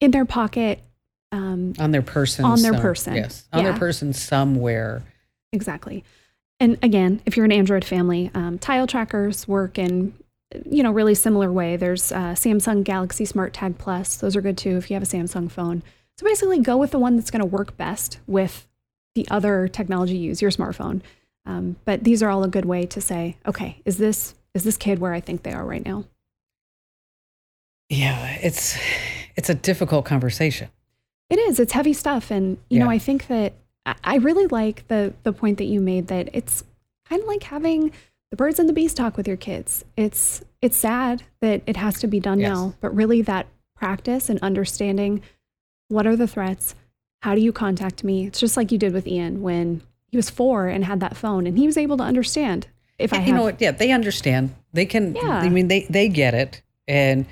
in 0.00 0.10
their 0.10 0.26
pocket. 0.26 0.80
Um, 1.32 1.72
On 1.78 1.92
their 1.92 2.02
person. 2.02 2.44
On 2.44 2.60
their 2.60 2.72
some- 2.72 2.82
person. 2.82 3.14
Yes. 3.14 3.48
On 3.52 3.64
their 3.64 3.76
person 3.76 4.12
somewhere. 4.12 5.02
Exactly. 5.52 6.04
And 6.60 6.76
again, 6.82 7.22
if 7.24 7.36
you're 7.36 7.46
an 7.46 7.52
Android 7.52 7.84
family, 7.84 8.30
um, 8.34 8.58
tile 8.58 8.86
trackers 8.86 9.46
work 9.46 9.78
in 9.78 10.12
you 10.68 10.82
know 10.82 10.90
really 10.90 11.14
similar 11.14 11.52
way. 11.52 11.76
There's 11.76 12.10
uh, 12.10 12.32
Samsung 12.34 12.82
Galaxy 12.82 13.24
Smart 13.24 13.52
Tag 13.52 13.78
Plus; 13.78 14.16
those 14.16 14.34
are 14.34 14.40
good 14.40 14.58
too 14.58 14.76
if 14.76 14.90
you 14.90 14.94
have 14.94 15.02
a 15.02 15.06
Samsung 15.06 15.50
phone. 15.50 15.82
So 16.16 16.24
basically, 16.26 16.58
go 16.58 16.76
with 16.76 16.90
the 16.90 16.98
one 16.98 17.16
that's 17.16 17.30
going 17.30 17.40
to 17.40 17.46
work 17.46 17.76
best 17.76 18.18
with 18.26 18.66
the 19.22 19.28
other 19.34 19.66
technology 19.68 20.16
you 20.16 20.28
use, 20.28 20.40
your 20.40 20.50
smartphone. 20.50 21.00
Um, 21.44 21.76
but 21.84 22.04
these 22.04 22.22
are 22.22 22.28
all 22.30 22.44
a 22.44 22.48
good 22.48 22.64
way 22.66 22.86
to 22.86 23.00
say, 23.00 23.36
okay, 23.46 23.80
is 23.84 23.98
this 23.98 24.34
is 24.54 24.64
this 24.64 24.76
kid 24.76 24.98
where 24.98 25.12
I 25.12 25.20
think 25.20 25.42
they 25.42 25.52
are 25.52 25.64
right 25.64 25.84
now? 25.84 26.04
Yeah, 27.88 28.36
it's 28.42 28.78
it's 29.36 29.48
a 29.48 29.54
difficult 29.54 30.04
conversation. 30.04 30.68
It 31.30 31.38
is. 31.38 31.58
It's 31.60 31.72
heavy 31.72 31.92
stuff, 31.92 32.30
and 32.30 32.58
you 32.70 32.78
know, 32.78 32.88
I 32.90 32.98
think 32.98 33.26
that 33.28 33.54
I- 33.86 33.96
I 34.04 34.16
really 34.16 34.46
like 34.46 34.86
the 34.88 35.14
the 35.22 35.32
point 35.32 35.58
that 35.58 35.64
you 35.64 35.80
made 35.80 36.08
that 36.08 36.28
it's 36.32 36.64
kind 37.08 37.22
of 37.22 37.28
like 37.28 37.42
having 37.44 37.92
the 38.30 38.36
birds 38.36 38.58
and 38.58 38.68
the 38.68 38.72
bees 38.74 38.92
talk 38.94 39.16
with 39.16 39.26
your 39.26 39.36
kids. 39.38 39.84
It's 39.96 40.44
it's 40.60 40.76
sad 40.76 41.22
that 41.40 41.62
it 41.66 41.76
has 41.76 41.98
to 42.00 42.06
be 42.06 42.20
done 42.20 42.40
Yes. 42.40 42.50
now, 42.50 42.74
but 42.80 42.94
really 42.94 43.22
that 43.22 43.46
practice 43.74 44.28
and 44.28 44.38
understanding 44.40 45.22
what 45.88 46.06
are 46.06 46.16
the 46.16 46.26
threats, 46.28 46.74
how 47.20 47.34
do 47.34 47.40
you 47.40 47.52
contact 47.52 48.04
me? 48.04 48.26
It's 48.26 48.40
just 48.40 48.56
like 48.56 48.70
you 48.72 48.78
did 48.78 48.92
with 48.92 49.06
Ian 49.06 49.42
when 49.42 49.82
he 50.06 50.16
was 50.16 50.30
four 50.30 50.68
and 50.68 50.84
had 50.84 51.00
that 51.00 51.16
phone, 51.16 51.46
and 51.46 51.58
he 51.58 51.66
was 51.66 51.76
able 51.76 51.96
to 51.98 52.04
understand 52.04 52.68
if 52.98 53.12
I 53.12 53.18
have 53.18 53.28
you 53.28 53.34
know 53.34 53.42
what? 53.42 53.60
Yeah, 53.60 53.70
they 53.72 53.92
understand. 53.92 54.54
They 54.72 54.86
can. 54.86 55.14
Yeah. 55.14 55.38
I 55.38 55.48
mean, 55.48 55.68
they 55.68 55.86
they 55.88 56.08
get 56.08 56.34
it, 56.34 56.62
and 56.86 57.26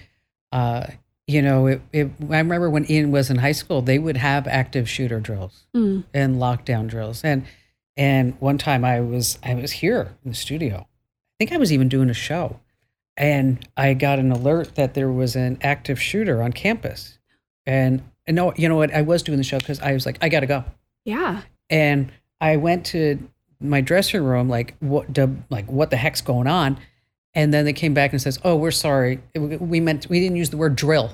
uh, 0.53 0.87
you 1.27 1.42
know, 1.42 1.66
it, 1.66 1.83
it, 1.92 2.11
I 2.31 2.38
remember 2.38 2.70
when 2.70 2.90
Ian 2.90 3.11
was 3.11 3.31
in 3.31 3.38
high 3.38 3.53
school, 3.53 3.83
they 3.83 3.99
would 3.99 4.16
have 4.16 4.46
active 4.46 4.88
shooter 4.88 5.18
drills 5.20 5.66
Mm, 5.75 6.05
and 6.14 6.37
lockdown 6.37 6.87
drills, 6.87 7.22
and 7.25 7.44
and 7.96 8.40
one 8.40 8.59
time 8.59 8.85
I 8.85 9.01
was 9.01 9.38
I 9.42 9.55
was 9.55 9.72
here 9.72 10.14
in 10.25 10.31
the 10.31 10.37
studio. 10.37 10.87
I 10.87 11.35
think 11.38 11.53
I 11.53 11.57
was 11.57 11.72
even 11.72 11.88
doing 11.88 12.11
a 12.11 12.14
show, 12.14 12.61
and 13.16 13.66
I 13.77 13.94
got 13.94 14.18
an 14.18 14.31
alert 14.31 14.77
that 14.77 14.94
there 14.94 15.11
was 15.11 15.35
an 15.37 15.59
active 15.62 16.01
shooter 16.01 16.42
on 16.42 16.53
campus, 16.53 17.18
and 17.66 18.03
and 18.27 18.35
no, 18.37 18.53
you 18.57 18.69
know 18.69 18.77
what? 18.77 18.93
I 18.95 19.03
was 19.03 19.23
doing 19.23 19.39
the 19.39 19.45
show 19.45 19.59
because 19.59 19.81
I 19.81 19.93
was 19.93 20.05
like, 20.07 20.19
I 20.21 20.29
got 20.29 20.41
to 20.41 20.47
go. 20.47 20.65
yeah, 21.05 21.43
and 21.71 22.11
I 22.41 22.57
went 22.57 22.87
to 22.87 23.19
my 23.61 23.81
dressing 23.81 24.23
room, 24.23 24.49
like 24.49 24.75
what, 24.81 25.12
the, 25.15 25.35
like 25.51 25.71
what 25.71 25.91
the 25.91 25.97
heck's 25.97 26.21
going 26.21 26.47
on? 26.47 26.79
And 27.35 27.53
then 27.53 27.65
they 27.65 27.73
came 27.73 27.93
back 27.95 28.12
and 28.12 28.21
says, 28.23 28.39
"Oh, 28.45 28.57
we're 28.57 28.71
sorry. 28.71 29.21
We 29.35 29.79
meant 29.81 30.09
we 30.09 30.21
didn't 30.21 30.37
use 30.37 30.51
the 30.51 30.57
word 30.57 30.77
drill." 30.77 31.11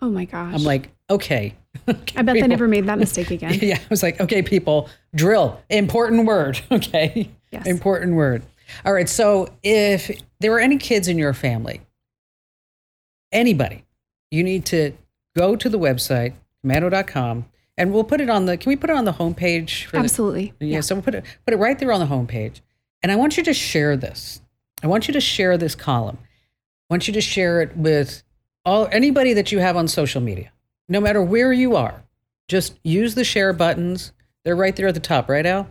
oh 0.00 0.08
my 0.08 0.24
gosh, 0.24 0.54
I'm 0.54 0.62
like, 0.62 0.90
"Okay." 1.10 1.54
I 1.88 2.22
bet 2.22 2.34
they 2.34 2.46
never 2.46 2.68
made 2.68 2.86
that 2.86 2.98
mistake 2.98 3.30
again. 3.32 3.58
Yeah, 3.62 3.76
I 3.78 3.86
was 3.90 4.02
like, 4.02 4.20
"Okay, 4.20 4.42
people, 4.42 4.88
drill, 5.14 5.60
important 5.68 6.26
word." 6.26 6.60
Okay, 6.70 7.30
Yes. 7.50 7.66
important 7.66 8.14
word. 8.14 8.42
All 8.84 8.92
right. 8.92 9.08
So, 9.08 9.48
if 9.64 10.10
there 10.40 10.50
were 10.52 10.60
any 10.60 10.76
kids 10.78 11.08
in 11.08 11.18
your 11.18 11.32
family, 11.34 11.80
anybody, 13.32 13.84
you 14.30 14.42
need 14.44 14.64
to 14.66 14.92
go 15.36 15.56
to 15.56 15.68
the 15.68 15.78
website 15.78 16.34
komando.com, 16.64 17.46
and 17.76 17.92
we'll 17.92 18.04
put 18.04 18.20
it 18.20 18.28
on 18.28 18.46
the. 18.46 18.56
Can 18.56 18.70
we 18.70 18.76
put 18.76 18.90
it 18.90 18.96
on 18.96 19.04
the 19.04 19.12
homepage? 19.12 19.84
For 19.84 19.92
the, 19.92 19.98
Absolutely, 19.98 20.52
yeah, 20.60 20.80
so 20.80 20.94
we'll 20.94 21.02
put 21.02 21.14
it 21.14 21.24
put 21.44 21.54
it 21.54 21.58
right 21.58 21.78
there 21.78 21.92
on 21.92 22.00
the 22.00 22.06
homepage. 22.06 22.60
And 23.02 23.12
I 23.12 23.16
want 23.16 23.36
you 23.36 23.44
to 23.44 23.54
share 23.54 23.96
this. 23.96 24.40
I 24.82 24.86
want 24.86 25.08
you 25.08 25.14
to 25.14 25.20
share 25.20 25.56
this 25.56 25.74
column. 25.74 26.18
I 26.90 26.94
want 26.94 27.06
you 27.06 27.14
to 27.14 27.20
share 27.20 27.62
it 27.62 27.76
with 27.76 28.22
all 28.64 28.88
anybody 28.90 29.32
that 29.34 29.52
you 29.52 29.60
have 29.60 29.76
on 29.76 29.88
social 29.88 30.20
media. 30.20 30.50
No 30.88 31.00
matter 31.00 31.22
where 31.22 31.52
you 31.52 31.76
are. 31.76 32.02
Just 32.48 32.78
use 32.82 33.14
the 33.14 33.24
share 33.24 33.52
buttons. 33.52 34.12
They're 34.44 34.56
right 34.56 34.74
there 34.74 34.88
at 34.88 34.94
the 34.94 35.00
top, 35.00 35.28
right 35.28 35.44
Al? 35.44 35.68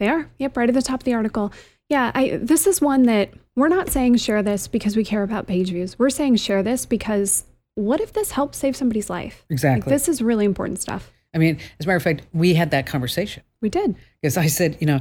They 0.00 0.08
are. 0.08 0.28
Yep, 0.38 0.56
right 0.56 0.68
at 0.68 0.74
the 0.74 0.82
top 0.82 1.00
of 1.00 1.04
the 1.04 1.14
article. 1.14 1.52
Yeah, 1.88 2.10
I 2.14 2.38
this 2.42 2.66
is 2.66 2.80
one 2.80 3.04
that 3.04 3.30
we're 3.54 3.68
not 3.68 3.88
saying 3.88 4.16
share 4.16 4.42
this 4.42 4.68
because 4.68 4.96
we 4.96 5.04
care 5.04 5.22
about 5.22 5.46
page 5.46 5.70
views. 5.70 5.98
We're 5.98 6.10
saying 6.10 6.36
share 6.36 6.62
this 6.62 6.84
because 6.84 7.44
what 7.76 8.00
if 8.00 8.12
this 8.12 8.32
helps 8.32 8.58
save 8.58 8.74
somebody's 8.74 9.08
life? 9.08 9.44
Like, 9.48 9.54
Exactly. 9.54 9.90
this 9.92 10.08
is 10.08 10.20
really 10.20 10.44
important 10.44 10.80
stuff. 10.80 11.12
I 11.34 11.38
mean, 11.38 11.58
as 11.78 11.84
a 11.84 11.88
matter 11.88 11.96
of 11.96 12.02
fact, 12.02 12.22
we 12.32 12.54
had 12.54 12.70
that 12.72 12.86
conversation. 12.86 13.42
We 13.60 13.68
did. 13.68 13.94
Because 14.20 14.36
I 14.36 14.46
said, 14.46 14.78
you 14.80 14.86
know, 14.86 15.00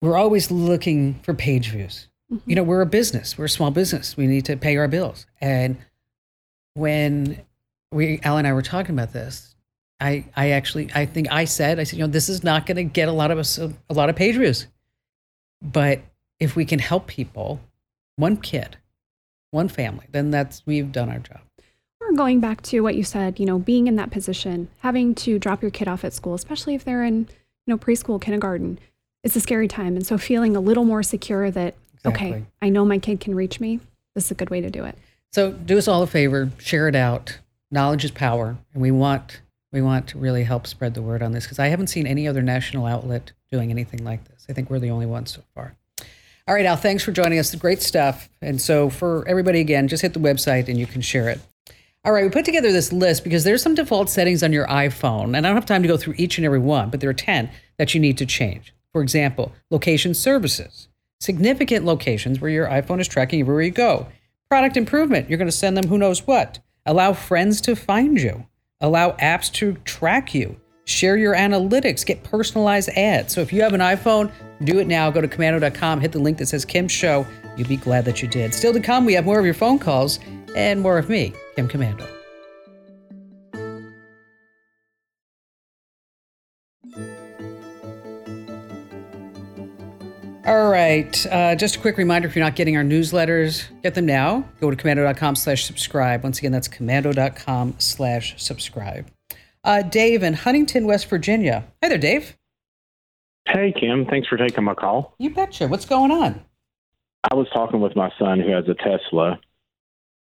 we're 0.00 0.16
always 0.16 0.50
looking 0.50 1.20
for 1.22 1.34
page 1.34 1.68
views. 1.70 2.08
Mm-hmm. 2.32 2.50
You 2.50 2.56
know, 2.56 2.62
we're 2.62 2.80
a 2.80 2.86
business, 2.86 3.36
we're 3.38 3.44
a 3.44 3.50
small 3.50 3.70
business. 3.70 4.16
We 4.16 4.26
need 4.26 4.46
to 4.46 4.56
pay 4.56 4.76
our 4.76 4.88
bills. 4.88 5.26
And 5.40 5.76
when 6.74 7.40
we, 7.92 8.20
Al 8.22 8.38
and 8.38 8.46
I 8.46 8.52
were 8.52 8.62
talking 8.62 8.94
about 8.94 9.12
this, 9.12 9.54
I, 10.00 10.24
I 10.36 10.50
actually, 10.50 10.90
I 10.94 11.04
think 11.06 11.30
I 11.30 11.44
said, 11.44 11.78
I 11.78 11.84
said, 11.84 11.98
you 11.98 12.06
know, 12.06 12.10
this 12.10 12.28
is 12.28 12.42
not 12.42 12.66
going 12.66 12.76
to 12.76 12.84
get 12.84 13.08
a 13.08 13.12
lot 13.12 13.30
of 13.30 13.38
us, 13.38 13.58
a, 13.58 13.72
a 13.90 13.94
lot 13.94 14.08
of 14.08 14.16
page 14.16 14.36
views. 14.36 14.66
But 15.60 16.00
if 16.40 16.56
we 16.56 16.64
can 16.64 16.78
help 16.78 17.06
people, 17.06 17.60
one 18.16 18.36
kid, 18.36 18.76
one 19.50 19.68
family, 19.68 20.06
then 20.12 20.30
that's, 20.30 20.64
we've 20.64 20.92
done 20.92 21.10
our 21.10 21.18
job. 21.18 21.40
Going 22.18 22.40
back 22.40 22.62
to 22.62 22.80
what 22.80 22.96
you 22.96 23.04
said, 23.04 23.38
you 23.38 23.46
know, 23.46 23.60
being 23.60 23.86
in 23.86 23.94
that 23.94 24.10
position, 24.10 24.66
having 24.78 25.14
to 25.14 25.38
drop 25.38 25.62
your 25.62 25.70
kid 25.70 25.86
off 25.86 26.02
at 26.02 26.12
school, 26.12 26.34
especially 26.34 26.74
if 26.74 26.84
they're 26.84 27.04
in, 27.04 27.18
you 27.18 27.28
know, 27.68 27.78
preschool, 27.78 28.20
kindergarten, 28.20 28.80
it's 29.22 29.36
a 29.36 29.40
scary 29.40 29.68
time. 29.68 29.94
And 29.94 30.04
so 30.04 30.18
feeling 30.18 30.56
a 30.56 30.60
little 30.60 30.84
more 30.84 31.04
secure 31.04 31.48
that, 31.52 31.76
okay, 32.04 32.44
I 32.60 32.70
know 32.70 32.84
my 32.84 32.98
kid 32.98 33.20
can 33.20 33.36
reach 33.36 33.60
me. 33.60 33.78
This 34.16 34.24
is 34.24 34.30
a 34.32 34.34
good 34.34 34.50
way 34.50 34.60
to 34.60 34.68
do 34.68 34.82
it. 34.82 34.98
So 35.30 35.52
do 35.52 35.78
us 35.78 35.86
all 35.86 36.02
a 36.02 36.08
favor, 36.08 36.50
share 36.58 36.88
it 36.88 36.96
out. 36.96 37.38
Knowledge 37.70 38.04
is 38.04 38.10
power, 38.10 38.56
and 38.72 38.82
we 38.82 38.90
want 38.90 39.40
we 39.70 39.80
want 39.80 40.08
to 40.08 40.18
really 40.18 40.42
help 40.42 40.66
spread 40.66 40.94
the 40.94 41.02
word 41.02 41.22
on 41.22 41.30
this 41.30 41.44
because 41.44 41.60
I 41.60 41.68
haven't 41.68 41.86
seen 41.86 42.04
any 42.04 42.26
other 42.26 42.42
national 42.42 42.86
outlet 42.86 43.30
doing 43.52 43.70
anything 43.70 44.02
like 44.02 44.24
this. 44.24 44.44
I 44.48 44.54
think 44.54 44.70
we're 44.70 44.80
the 44.80 44.90
only 44.90 45.06
ones 45.06 45.32
so 45.32 45.42
far. 45.54 45.76
All 46.48 46.54
right, 46.54 46.66
Al, 46.66 46.74
thanks 46.74 47.04
for 47.04 47.12
joining 47.12 47.38
us. 47.38 47.54
Great 47.54 47.80
stuff. 47.80 48.28
And 48.42 48.60
so 48.60 48.90
for 48.90 49.24
everybody 49.28 49.60
again, 49.60 49.86
just 49.86 50.02
hit 50.02 50.14
the 50.14 50.18
website 50.18 50.66
and 50.66 50.80
you 50.80 50.86
can 50.86 51.00
share 51.00 51.28
it. 51.28 51.38
All 52.08 52.14
right, 52.14 52.24
we 52.24 52.30
put 52.30 52.46
together 52.46 52.72
this 52.72 52.90
list 52.90 53.22
because 53.22 53.44
there's 53.44 53.62
some 53.62 53.74
default 53.74 54.08
settings 54.08 54.42
on 54.42 54.50
your 54.50 54.66
iPhone, 54.68 55.36
and 55.36 55.36
I 55.36 55.40
don't 55.42 55.56
have 55.56 55.66
time 55.66 55.82
to 55.82 55.88
go 55.88 55.98
through 55.98 56.14
each 56.16 56.38
and 56.38 56.46
every 56.46 56.58
one, 56.58 56.88
but 56.88 57.00
there 57.00 57.10
are 57.10 57.12
10 57.12 57.50
that 57.76 57.92
you 57.92 58.00
need 58.00 58.16
to 58.16 58.24
change. 58.24 58.72
For 58.94 59.02
example, 59.02 59.52
location 59.70 60.14
services. 60.14 60.88
significant 61.20 61.84
locations 61.84 62.40
where 62.40 62.50
your 62.50 62.66
iPhone 62.66 62.98
is 62.98 63.08
tracking 63.08 63.40
everywhere 63.40 63.60
you 63.60 63.70
go. 63.70 64.06
Product 64.48 64.78
improvement, 64.78 65.28
you're 65.28 65.36
going 65.36 65.48
to 65.48 65.52
send 65.52 65.76
them 65.76 65.88
who 65.88 65.98
knows 65.98 66.26
what. 66.26 66.60
Allow 66.86 67.12
friends 67.12 67.60
to 67.60 67.76
find 67.76 68.18
you. 68.18 68.46
Allow 68.80 69.10
apps 69.18 69.52
to 69.54 69.74
track 69.84 70.34
you. 70.34 70.58
Share 70.86 71.18
your 71.18 71.34
analytics. 71.34 72.06
Get 72.06 72.24
personalized 72.24 72.88
ads. 72.96 73.34
So 73.34 73.42
if 73.42 73.52
you 73.52 73.60
have 73.60 73.74
an 73.74 73.82
iPhone, 73.82 74.32
do 74.64 74.78
it 74.78 74.86
now. 74.86 75.10
Go 75.10 75.20
to 75.20 75.28
komando.com, 75.28 76.00
hit 76.00 76.12
the 76.12 76.20
link 76.20 76.38
that 76.38 76.46
says 76.46 76.64
Kim 76.64 76.88
Show. 76.88 77.26
You'll 77.58 77.68
be 77.68 77.76
glad 77.76 78.06
that 78.06 78.22
you 78.22 78.28
did. 78.28 78.54
Still 78.54 78.72
to 78.72 78.80
come, 78.80 79.04
we 79.04 79.12
have 79.12 79.26
more 79.26 79.38
of 79.38 79.44
your 79.44 79.52
phone 79.52 79.78
calls 79.78 80.18
and 80.56 80.80
more 80.80 80.98
of 80.98 81.08
me, 81.08 81.32
Kim 81.56 81.68
Komando. 81.68 82.08
All 90.48 90.70
right. 90.70 91.26
Uh, 91.26 91.54
just 91.56 91.76
a 91.76 91.78
quick 91.78 91.98
reminder 91.98 92.26
if 92.26 92.34
you're 92.34 92.42
not 92.42 92.56
getting 92.56 92.74
our 92.78 92.82
newsletters, 92.82 93.64
get 93.82 93.94
them 93.94 94.06
now. 94.06 94.48
Go 94.62 94.70
to 94.70 94.76
komando.com 94.76 95.36
slash 95.36 95.66
subscribe. 95.66 96.22
Once 96.22 96.38
again, 96.38 96.52
that's 96.52 96.68
komando.com 96.68 97.74
slash 97.78 98.34
subscribe. 98.42 99.10
Uh, 99.62 99.82
Dave 99.82 100.22
in 100.22 100.32
Huntington, 100.32 100.86
West 100.86 101.10
Virginia. 101.10 101.66
Hi 101.82 101.90
there, 101.90 101.98
Dave. 101.98 102.38
Hey, 103.46 103.74
Kim. 103.78 104.06
Thanks 104.06 104.26
for 104.26 104.38
taking 104.38 104.64
my 104.64 104.72
call. 104.72 105.14
You 105.18 105.34
betcha. 105.34 105.68
What's 105.68 105.84
going 105.84 106.10
on? 106.10 106.42
I 107.30 107.34
was 107.34 107.48
talking 107.52 107.80
with 107.80 107.94
my 107.94 108.10
son 108.18 108.40
who 108.40 108.50
has 108.52 108.64
a 108.68 108.74
Tesla, 108.74 109.38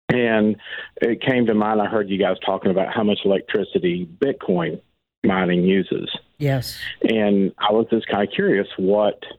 and 0.09 0.55
it 1.01 1.21
came 1.21 1.45
to 1.47 1.53
mind. 1.53 1.81
I 1.81 1.85
heard 1.85 2.09
you 2.09 2.17
guys 2.17 2.37
talking 2.45 2.71
about 2.71 2.93
how 2.93 3.03
much 3.03 3.19
electricity 3.25 4.07
Bitcoin 4.19 4.81
mining 5.23 5.63
uses. 5.63 6.09
Yes. 6.37 6.79
And 7.01 7.51
I 7.57 7.71
was 7.71 7.87
just 7.89 8.07
kind 8.07 8.27
of 8.27 8.33
curious 8.33 8.67
what– 8.77 9.23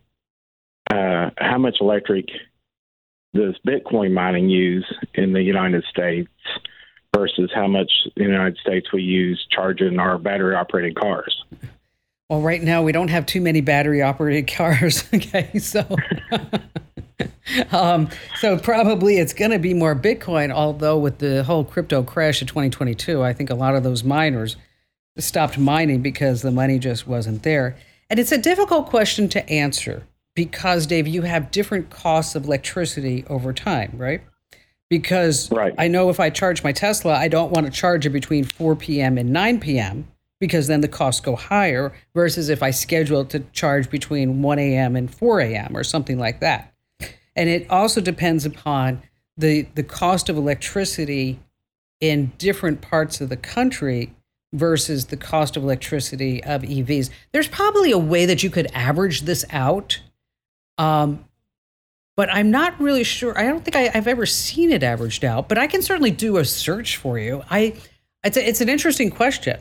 uh, 0.90 1.31
how 1.38 1.59
much 1.59 1.76
electric 1.81 2.28
does 3.35 3.57
Bitcoin 3.66 4.12
mining 4.12 4.48
use 4.48 4.90
in 5.14 5.33
the 5.33 5.42
United 5.42 5.85
States 5.85 6.31
versus 7.14 7.50
how 7.54 7.66
much 7.66 7.90
in 8.16 8.24
the 8.24 8.31
United 8.31 8.57
States 8.59 8.92
we 8.92 9.02
use 9.02 9.46
charging 9.50 9.98
our 9.98 10.18
battery 10.18 10.54
operated 10.54 10.98
cars? 10.98 11.44
Well, 12.31 12.42
right 12.42 12.62
now 12.62 12.83
we 12.83 12.92
don't 12.92 13.09
have 13.09 13.26
too 13.26 13.40
many 13.40 13.61
battery 13.61 14.02
operated 14.02 14.48
cars. 14.54 15.04
okay, 15.12 15.59
so. 15.59 15.85
um, 17.72 18.09
so 18.38 18.59
probably 18.59 19.18
it's 19.18 19.33
going 19.33 19.50
to 19.50 19.59
be 19.59 19.74
more 19.74 19.94
Bitcoin. 19.94 20.50
Although 20.50 20.98
with 20.98 21.18
the 21.18 21.44
whole 21.44 21.64
crypto 21.64 22.02
crash 22.02 22.42
of 22.42 22.48
2022, 22.48 23.22
I 23.22 23.33
think 23.33 23.50
a 23.50 23.54
lot 23.54 23.74
of 23.74 23.83
those 23.83 24.04
miners 24.04 24.57
stopped 25.18 25.59
mining 25.59 26.00
because 26.00 26.42
the 26.42 26.50
money 26.50 26.78
just 26.78 27.07
wasn't 27.07 27.42
there. 27.42 27.76
And 28.11 28.18
it's 28.18 28.33
a 28.33 28.38
difficult 28.38 28.87
question 28.87 29.28
to 29.31 29.48
answer 29.50 30.07
because 30.35 30.87
Dave, 30.87 31.09
you 31.09 31.22
have 31.22 31.50
different 31.50 31.90
costs 31.90 32.35
of 32.35 32.44
electricity 32.44 33.24
over 33.28 33.52
time, 33.52 33.92
right? 33.94 34.22
Because 34.88 35.50
right. 35.50 35.74
I 35.76 35.88
know 35.88 36.09
if 36.09 36.18
I 36.20 36.31
charge 36.31 36.62
my 36.62 36.72
Tesla, 36.72 37.14
I 37.14 37.28
don't 37.28 37.52
want 37.52 37.66
to 37.66 37.72
charge 37.72 38.07
it 38.07 38.11
between 38.11 38.44
4 38.44 38.76
p.m. 38.76 39.18
and 39.18 39.31
9 39.33 39.61
p.m. 39.61 40.07
because 40.40 40.66
then 40.66 40.81
the 40.81 40.88
costs 40.88 41.20
go 41.20 41.37
higher 41.37 41.92
versus 42.14 42.48
if 42.48 42.62
I 42.62 42.70
schedule 42.70 43.22
it 43.22 43.31
to 43.31 43.40
charge 43.52 43.90
between 43.90 44.40
1 44.40 44.59
a.m. 44.59 44.96
and 44.96 45.12
4 45.12 45.40
a.m. 45.40 45.76
or 45.76 45.85
something 45.85 46.18
like 46.18 46.40
that. 46.40 46.72
And 47.38 47.48
it 47.48 47.70
also 47.70 48.03
depends 48.03 48.44
upon 48.44 49.03
the 49.37 49.62
the 49.74 49.83
cost 49.83 50.29
of 50.29 50.37
electricity 50.37 51.40
in 52.01 52.33
different 52.37 52.83
parts 52.83 53.20
of 53.20 53.31
the 53.31 53.37
country 53.37 54.14
versus 54.53 55.07
the 55.07 55.16
cost 55.16 55.57
of 55.57 55.62
electricity 55.62 56.42
of 56.44 56.62
EVs. 56.62 57.11
There's 57.33 57.48
probably 57.48 57.90
a 57.90 57.98
way 57.98 58.27
that 58.27 58.42
you 58.42 58.51
could 58.51 58.66
average 58.74 59.22
this 59.22 59.44
out 59.51 60.01
um, 60.79 61.24
but 62.16 62.33
I'm 62.33 62.51
not 62.51 62.81
really 62.81 63.05
sure. 63.05 63.38
I 63.38 63.44
don't 63.44 63.64
think 63.64 63.77
I, 63.77 63.88
have 63.88 64.07
ever 64.07 64.27
seen 64.27 64.72
it 64.72 64.83
averaged 64.83 65.24
out, 65.24 65.48
but 65.48 65.59
I 65.59 65.66
can 65.66 65.83
certainly 65.83 66.11
do 66.11 66.38
a 66.38 66.44
search 66.44 66.96
for 66.96 67.18
you. 67.18 67.42
I, 67.51 67.74
it's, 68.24 68.37
a, 68.37 68.48
it's 68.48 68.61
an 68.61 68.68
interesting 68.68 69.11
question, 69.11 69.61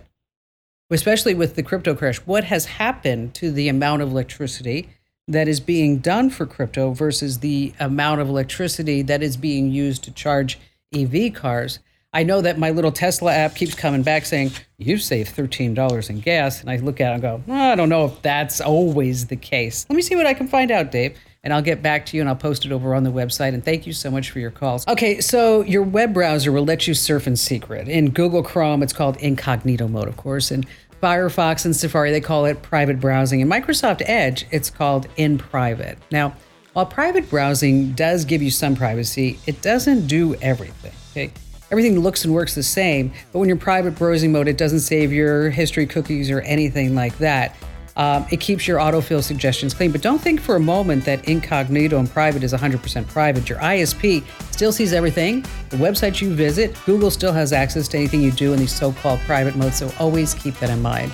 especially 0.90 1.34
with 1.34 1.56
the 1.56 1.64
crypto 1.64 1.94
crash. 1.94 2.18
What 2.20 2.46
has 2.46 2.66
happened 2.66 3.34
to 3.36 3.52
the 3.52 3.68
amount 3.68 4.02
of 4.02 4.10
electricity 4.10 4.90
that 5.28 5.48
is 5.48 5.60
being 5.60 5.98
done 5.98 6.30
for 6.30 6.46
crypto 6.46 6.94
versus 6.94 7.40
the 7.40 7.74
amount 7.80 8.22
of 8.22 8.30
electricity 8.30 9.02
that 9.04 9.22
is 9.22 9.38
being 9.38 9.72
used 9.72 10.04
to 10.04 10.12
charge 10.12 10.60
EV 10.94 11.34
cars? 11.34 11.80
I 12.14 12.24
know 12.24 12.42
that 12.42 12.58
my 12.58 12.72
little 12.72 12.92
Tesla 12.92 13.34
app 13.34 13.56
keeps 13.56 13.76
coming 13.76 14.02
back 14.02 14.26
saying, 14.26 14.52
You've 14.78 15.02
saved 15.02 15.36
$13 15.36 16.10
in 16.10 16.20
gas. 16.20 16.62
And 16.62 16.70
I 16.70 16.78
look 16.78 17.02
at 17.02 17.12
it 17.12 17.14
and 17.14 17.22
go, 17.22 17.44
I 17.52 17.76
don't 17.76 17.90
know 17.90 18.06
if 18.06 18.22
that's 18.22 18.62
always 18.62 19.28
the 19.28 19.36
case. 19.36 19.86
Let 19.90 19.96
me 19.96 20.02
see 20.02 20.16
what 20.16 20.26
I 20.26 20.34
can 20.34 20.48
find 20.48 20.72
out, 20.72 20.92
Dave. 20.92 21.18
And 21.44 21.54
I'll 21.54 21.62
get 21.62 21.82
back 21.82 22.06
to 22.08 22.18
you 22.18 22.22
and 22.22 22.30
I'll 22.30 22.36
post 22.36 22.66
it 22.66 22.72
over 22.72 22.94
on 22.94 23.04
the 23.04 23.12
website. 23.12 23.54
And 23.54 23.64
thank 23.64 23.88
you 23.88 23.94
so 23.94 24.12
much 24.12 24.32
for 24.32 24.40
your 24.40 24.52
calls. 24.52 24.88
Okay, 24.88 25.22
so 25.22 25.62
your 25.62 25.84
web 25.84 26.14
browser 26.14 26.52
will 26.52 26.66
let 26.66 26.88
you 26.88 26.94
surf 26.94 27.28
in 27.28 27.36
secret. 27.36 27.88
In 27.88 28.10
Google 28.10 28.44
Chrome, 28.44 28.84
it's 28.84 28.94
called 28.94 29.18
incognito 29.18 29.88
mode, 29.88 30.08
of 30.08 30.18
course. 30.18 30.52
And 30.52 30.66
Firefox 31.02 31.66
and 31.66 31.76
Safari, 31.76 32.12
they 32.12 32.22
call 32.22 32.46
it 32.46 32.62
private 32.62 33.00
browsing. 33.00 33.40
In 33.40 33.50
Microsoft 33.50 34.02
Edge, 34.06 34.46
it's 34.52 34.70
called 34.70 35.08
in 35.18 35.38
private. 35.38 35.98
Now, 36.12 36.36
while 36.74 36.86
private 36.86 37.30
browsing 37.30 37.94
does 37.94 38.26
give 38.26 38.42
you 38.42 38.52
some 38.52 38.76
privacy, 38.76 39.40
it 39.46 39.62
doesn't 39.62 40.08
do 40.08 40.36
everything. 40.36 40.94
Okay 41.12 41.32
everything 41.72 42.00
looks 42.00 42.24
and 42.24 42.34
works 42.34 42.56
the 42.56 42.64
same. 42.64 43.12
But 43.32 43.40
when 43.40 43.50
you're 43.50 43.58
private 43.58 43.96
browsing 43.96 44.32
mode, 44.32 44.48
it 44.48 44.58
doesn't 44.58 44.82
save 44.82 45.12
your 45.12 45.50
history 45.50 45.86
cookies 45.86 46.30
or 46.32 46.42
anything 46.42 46.96
like 46.96 47.18
that. 47.18 47.56
Um, 47.98 48.26
it 48.32 48.40
keeps 48.40 48.68
your 48.68 48.78
autofill 48.80 49.24
suggestions 49.24 49.74
clean. 49.74 49.92
But 49.92 50.02
don't 50.02 50.22
think 50.22 50.40
for 50.40 50.56
a 50.56 50.60
moment 50.60 51.04
that 51.06 51.28
incognito 51.28 51.98
and 51.98 52.10
private 52.10 52.44
is 52.44 52.54
100% 52.54 53.08
private. 53.08 53.50
Your 53.50 53.58
ISP 53.58 54.24
still 54.52 54.72
sees 54.72 54.94
everything. 54.94 55.42
The 55.70 55.78
websites 55.78 56.22
you 56.22 56.34
visit, 56.34 56.78
Google 56.86 57.12
still 57.12 57.34
has 57.34 57.52
access 57.52 57.88
to 57.90 57.98
anything 57.98 58.22
you 58.22 58.32
do 58.32 58.54
in 58.54 58.60
these 58.60 58.74
so 58.74 58.94
called 58.94 59.20
private 59.22 59.56
modes. 59.56 59.78
So 59.78 59.92
always 60.00 60.36
keep 60.36 60.56
that 60.60 60.70
in 60.70 60.82
mind. 60.82 61.12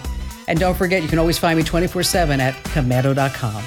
And 0.47 0.59
don't 0.59 0.75
forget, 0.75 1.01
you 1.01 1.07
can 1.07 1.19
always 1.19 1.39
find 1.39 1.57
me 1.57 1.63
24 1.63 2.03
7 2.03 2.39
at 2.41 2.53
komando.com. 2.65 3.63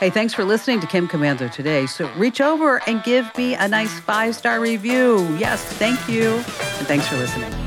Hey, 0.00 0.10
thanks 0.10 0.34
for 0.34 0.44
listening 0.44 0.80
to 0.80 0.88
Kim 0.88 1.06
Komando 1.06 1.50
today. 1.50 1.86
So 1.86 2.12
reach 2.14 2.40
over 2.40 2.82
and 2.88 3.02
give 3.04 3.30
me 3.38 3.54
a 3.54 3.68
nice 3.68 4.00
five 4.00 4.34
star 4.34 4.60
review. 4.60 5.24
Yes, 5.38 5.64
thank 5.64 6.08
you. 6.08 6.34
And 6.34 6.86
thanks 6.86 7.06
for 7.06 7.16
listening. 7.16 7.63